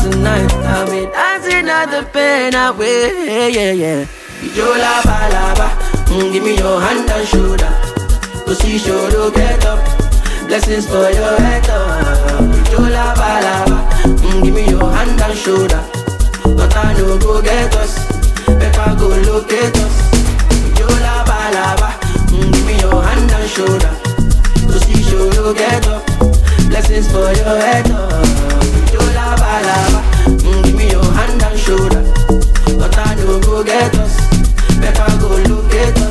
Tonight 0.00 0.52
I'll 0.64 0.86
be 0.90 1.04
dancing 1.44 1.68
at 1.68 1.86
the 1.86 2.06
pain 2.12 2.54
away. 2.54 3.50
Yeah, 3.52 3.72
yeah. 3.72 4.06
Yo 4.54 4.66
lava 4.76 5.28
lava, 5.32 5.68
mm, 6.10 6.32
give 6.32 6.42
me 6.44 6.56
your 6.56 6.80
hand 6.80 7.08
and 7.10 7.28
shoulder. 7.28 7.72
To 8.46 8.54
see 8.54 8.78
shoulder 8.78 9.30
get 9.30 9.64
up. 9.64 9.78
Blessings 10.46 10.86
for 10.86 11.10
your 11.10 11.36
head 11.40 11.68
up. 11.70 12.40
Yo 12.70 12.78
lava 12.80 13.40
lava, 13.46 13.78
mm, 14.04 14.42
give 14.44 14.54
me 14.54 14.68
your 14.68 14.90
hand 14.90 15.20
and 15.20 15.38
shoulder. 15.38 15.82
But 16.56 16.76
I 16.76 16.92
no 16.98 17.18
go 17.18 17.40
get 17.42 17.74
us. 17.76 17.94
Better 18.46 18.94
go 18.98 19.08
locate 19.08 19.76
us. 19.76 19.96
Yo 20.78 20.86
lava 20.86 21.38
lava, 21.56 21.88
mm, 22.32 22.52
give 22.52 22.66
me 22.66 22.78
your 22.80 23.02
hand 23.02 23.30
and 23.30 23.50
shoulder. 23.50 23.92
To 24.68 24.78
see 24.80 25.02
shoulder 25.02 25.54
get 25.54 25.86
up. 25.88 26.04
Blessings 26.68 27.10
for 27.10 27.32
your 27.32 27.56
head 27.64 27.90
up. 27.90 28.26
Yo 28.92 29.00
lava 29.14 29.52
lava, 29.68 30.00
hand 31.16 31.42
and 31.42 31.58
shoulder. 31.58 32.02
But 32.78 32.96
I 32.98 33.14
no 33.16 33.40
go 33.40 33.62
get 33.64 33.94
us. 33.96 34.14
Better 34.80 35.18
go 35.20 35.28
locate 35.48 35.96
us. 35.98 36.03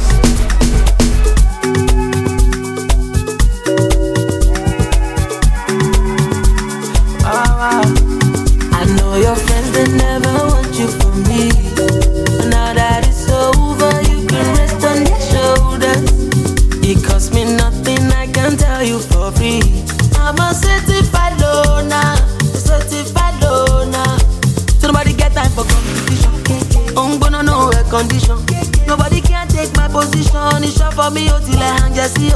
Condition. 27.93 28.37
Nobody 28.87 29.21
can 29.21 29.47
take 29.47 29.69
my 29.77 29.87
position. 29.87 30.65
It's 30.65 30.77
short 30.77 30.95
for 30.95 31.11
me, 31.11 31.29
oh, 31.29 31.37
till 31.45 31.61
I 31.61 31.77
hang 31.79 31.93
just 31.93 32.17
see. 32.17 32.31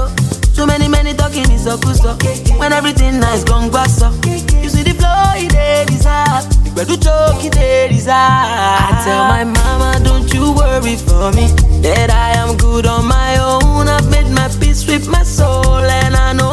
So 0.54 0.66
many, 0.68 0.88
many 0.88 1.14
talking 1.14 1.50
is 1.52 1.66
a 1.66 1.78
stuff. 1.96 2.22
When 2.60 2.72
everything 2.74 3.20
nice, 3.20 3.44
gone 3.44 3.70
grass 3.72 4.02
up. 4.04 4.14
You 4.26 4.70
see 4.70 4.84
the 4.84 4.94
flow, 4.94 5.34
it 5.36 5.50
dey 5.52 5.86
deserve. 5.88 6.46
The 6.64 6.70
bedu 6.78 6.96
choke, 7.02 7.44
it 7.46 7.54
dey 7.54 7.88
deserve. 7.90 8.14
I 8.14 9.02
tell 9.04 9.24
my 9.34 9.44
mama, 9.46 10.00
don't 10.04 10.32
you 10.34 10.54
worry 10.54 10.96
for 10.96 11.32
me. 11.34 11.48
That 11.82 12.10
I 12.12 12.38
am 12.38 12.56
good 12.58 12.86
on 12.86 13.06
my 13.08 13.38
own. 13.38 13.88
I've 13.88 14.10
made 14.12 14.30
my 14.30 14.48
peace 14.60 14.86
with 14.88 15.08
my 15.10 15.24
soul, 15.24 15.82
and 16.00 16.16
I 16.16 16.34
no 16.34 16.47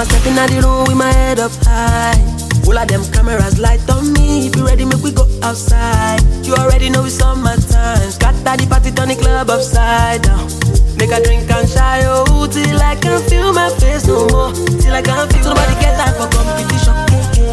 I'm 0.00 0.06
stepping 0.08 0.38
out 0.40 0.48
the 0.48 0.64
room 0.64 0.88
with 0.88 0.96
my 0.96 1.12
head 1.12 1.36
up 1.44 1.52
high. 1.60 2.16
All 2.64 2.72
of 2.72 2.88
them 2.88 3.04
cameras 3.12 3.60
light 3.60 3.84
on 3.92 4.14
me. 4.16 4.48
If 4.48 4.56
you 4.56 4.64
ready, 4.64 4.88
make 4.88 5.04
we 5.04 5.12
go 5.12 5.28
outside. 5.44 6.24
You 6.40 6.56
already 6.56 6.88
know 6.88 7.04
it's 7.04 7.20
on 7.20 7.44
my 7.44 7.52
time. 7.68 8.08
Scatter 8.08 8.56
the 8.56 8.64
party, 8.64 8.96
turn 8.96 9.12
the 9.12 9.16
club 9.20 9.52
upside 9.52 10.24
down. 10.24 10.48
Make 10.96 11.12
a 11.12 11.20
drink 11.20 11.52
and 11.52 11.68
shy 11.68 12.00
oh 12.08 12.48
till 12.48 12.80
I 12.80 12.96
can 12.96 13.20
feel 13.28 13.52
my 13.52 13.68
face 13.76 14.08
no 14.08 14.24
more. 14.32 14.56
Till 14.80 14.88
I 14.88 15.04
can 15.04 15.28
feel. 15.36 15.44
So 15.44 15.52
nobody 15.52 15.76
get 15.84 15.92
time 16.00 16.16
for 16.16 16.32
competition. 16.32 16.96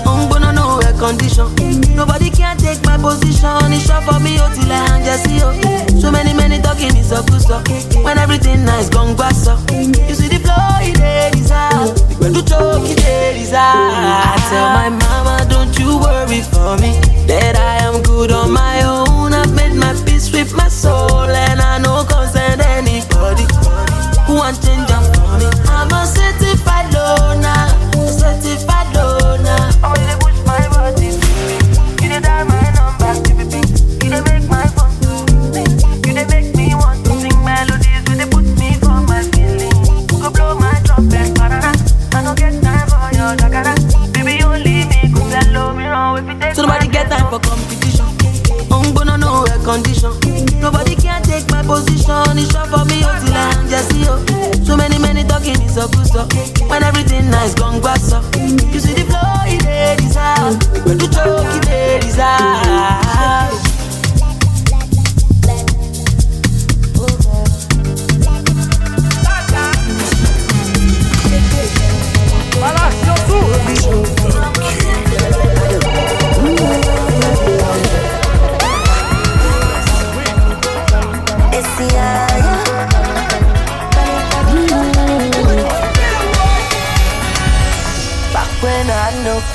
I'm 0.08 0.32
gonna 0.32 0.56
know 0.56 0.80
a 0.80 0.96
condition. 0.96 1.52
Nobody 2.00 2.32
can 2.32 2.56
take 2.56 2.80
my 2.88 2.96
position. 2.96 3.76
It's 3.76 3.92
short 3.92 4.08
for 4.08 4.24
me 4.24 4.40
oh 4.40 4.48
till 4.56 4.72
I 4.72 4.88
hang 4.88 5.04
just 5.04 5.28
see 5.28 5.44
oh. 5.44 5.52
So 6.00 6.16
many 6.16 6.32
many 6.32 6.64
talking 6.64 6.96
is 6.96 7.12
a 7.12 7.20
good 7.28 7.44
stuff. 7.44 7.68
When 8.08 8.16
everything 8.16 8.64
nice, 8.64 8.88
gone 8.88 9.20
up. 9.20 9.60
You 9.68 10.16
see 10.16 10.32
the 10.32 10.40
flow, 10.40 10.80
it 10.80 10.96
dey 10.96 11.36
deserve. 11.36 12.07
When 12.20 12.34
you 12.34 12.42
talking 12.42 12.96
there 12.96 13.36
is 13.36 13.54
I. 13.54 14.36
Tell 14.50 14.70
my 14.74 14.90
mama, 14.90 15.46
don't 15.50 15.78
you 15.80 15.98
worry 16.00 16.42
for 16.42 16.78
me. 16.78 17.00
That 17.28 17.56
I 17.56 17.84
am 17.88 18.02
good 18.04 18.32
on 18.32 18.52
my 18.52 18.84
own. 18.84 19.34
I've 19.34 19.54
made 19.54 19.74
my 19.74 19.94
peace 20.06 20.32
with 20.32 20.54
my 20.54 20.68
soul, 20.70 21.30
and 21.30 21.60
I 21.62 21.78
no 21.80 22.04
concern 22.06 22.60
anybody 22.62 23.46
who 24.26 24.36
wants 24.36 24.60
change 24.66 24.90
up 24.92 25.06
for 25.16 25.38
me. 25.40 25.48
I'm 25.70 25.92
a 25.92 26.06
certified 26.06 26.94
loner. 26.94 27.57
condition. 49.78 50.14
Nobody 50.60 50.96
can 50.96 51.22
take 51.24 51.50
my 51.52 51.62
position. 51.62 52.38
It's 52.38 52.52
short 52.52 52.70
for 52.70 52.84
me 52.86 53.04
until 53.04 53.34
I'm 53.34 53.70
just 53.70 53.92
CEO. 53.92 54.16
So 54.66 54.76
many, 54.76 54.98
many 54.98 55.24
talking 55.24 55.60
is 55.62 55.78
a 55.78 55.88
good 55.88 56.08
stuff. 56.08 56.30
When 56.70 56.84
everything 56.84 57.30
nice, 57.30 57.54
gone 57.54 57.82
what's 57.82 58.12
up. 58.12 58.24
You 58.36 58.80
see 58.80 58.94
the 58.94 59.06
flow 59.06 59.38
it's 59.46 60.04
this 60.04 60.16
house. 60.16 60.58
But. 60.86 61.37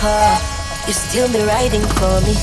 Car, 0.03 0.34
you 0.88 0.92
still 0.92 1.28
be 1.32 1.40
riding 1.46 1.86
for 1.98 2.14
me. 2.26 2.34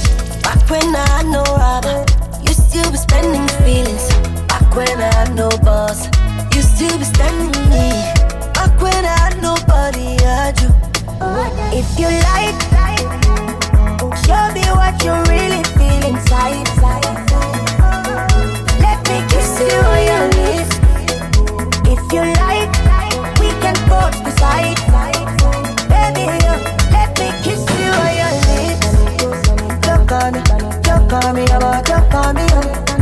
Back 0.47 0.63
when 0.71 0.95
I 0.95 1.05
had 1.15 1.27
no 1.27 1.43
rubber, 1.59 1.99
you 2.45 2.53
still 2.53 2.89
be 2.89 2.97
spending 2.97 3.45
feelings. 3.63 4.05
Back 4.47 4.67
when 4.77 4.95
I 5.07 5.11
had 5.19 5.35
no 5.35 5.49
boss, 5.67 6.07
you 6.55 6.61
still 6.61 6.97
be 6.97 7.03
standing 7.03 7.51
me. 7.73 7.87
Back 8.55 8.73
when 8.79 9.03
I 9.03 9.15
had 9.23 9.35
nobody, 9.41 10.07
I 10.23 10.35
had 10.39 10.55
you. 10.61 10.69
If 11.79 11.89
you 11.99 12.09
like, 12.29 12.59
show 14.23 14.43
me 14.55 14.65
what 14.79 14.95
you 15.03 15.13
really 15.31 15.63
feel 15.75 16.03
inside. 16.11 16.67
Let 18.85 18.99
me 19.09 19.17
kiss 19.31 19.51
you 19.67 19.79
on 19.93 20.01
your 20.11 20.25
lips. 20.37 20.71
If 21.93 22.01
you 22.13 22.23
like, 22.43 22.71
we 23.41 23.49
can 23.63 23.77
both 23.91 24.15
decide. 24.23 24.79
Baby, 25.91 26.25
let 26.95 27.08
me, 31.09 31.17
me. 31.17 31.33
me, 31.33 31.45
me, 31.45 31.49
me. 31.49 32.69
Me, 32.69 32.69
me, 32.69 32.79
me. 32.79 32.79
me, 32.79 32.93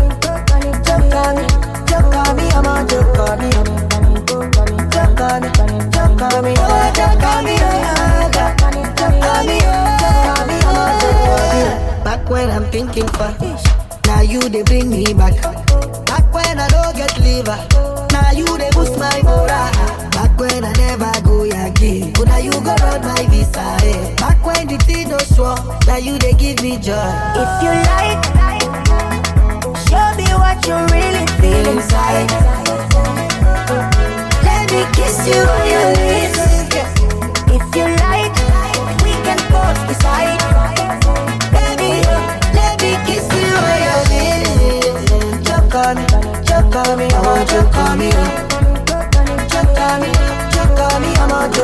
me, 9.47 9.59
on 10.23 10.47
me. 10.47 10.57
Back 12.03 12.29
when 12.29 12.49
I'm 12.49 12.65
thinking 12.71 13.07
for 13.07 13.35
now 14.05 14.21
you 14.21 14.39
they 14.49 14.63
bring 14.63 14.89
me 14.89 15.13
back. 15.13 15.33
Back 16.05 16.33
when 16.33 16.59
I 16.59 16.67
don't 16.69 16.95
get 16.95 17.19
liver, 17.19 17.59
now 18.11 18.31
you 18.31 18.57
they 18.57 18.69
boost 18.71 18.97
my 18.97 19.21
morale. 19.23 20.09
Back 20.11 20.39
when 20.39 20.63
I 20.63 20.71
never 20.73 21.11
go 21.23 21.43
Yankee, 21.79 22.11
but 22.13 22.27
now 22.27 22.37
you 22.37 22.51
go 22.51 22.73
run 22.81 23.01
my 23.01 23.25
visa. 23.29 23.77
Eh. 23.83 24.15
Back 24.15 24.43
when 24.45 24.67
the 24.67 24.77
thing 24.77 25.09
no 25.09 25.17
sure, 25.19 25.55
now 25.85 25.97
you 25.97 26.17
they 26.17 26.33
give 26.33 26.61
me 26.61 26.77
joy. 26.77 26.93
If 27.37 27.61
you 27.61 27.71
like, 27.89 28.23
show 29.87 30.07
me 30.17 30.25
what 30.33 30.65
you 30.65 30.75
really 30.93 31.25
feel 31.37 31.67
inside. 31.77 32.29
Let 34.43 34.71
me 34.71 34.85
kiss 34.93 35.27
you 35.27 35.41
on 35.41 35.65
your 35.69 35.89
lips. 36.01 36.39
If 37.53 37.63
you 37.75 37.85
like, 38.05 38.33
we 39.03 39.11
can 39.25 39.39
both 39.51 39.77
decide. 39.87 40.39
Baby, 41.51 42.01
let 42.53 42.81
me 42.81 42.97
kiss 43.05 43.27
you 43.37 43.53
on 43.69 43.79
your 43.87 44.01
lips. 44.13 45.47
Choke 45.47 45.75
on 45.75 45.95
me, 45.97 46.05
choke 46.45 46.75
on 46.75 46.97
me, 46.97 47.07
oh, 47.13 47.45
choke 47.47 47.75
on 47.77 47.99
me. 47.99 48.46
Shake 51.49 51.63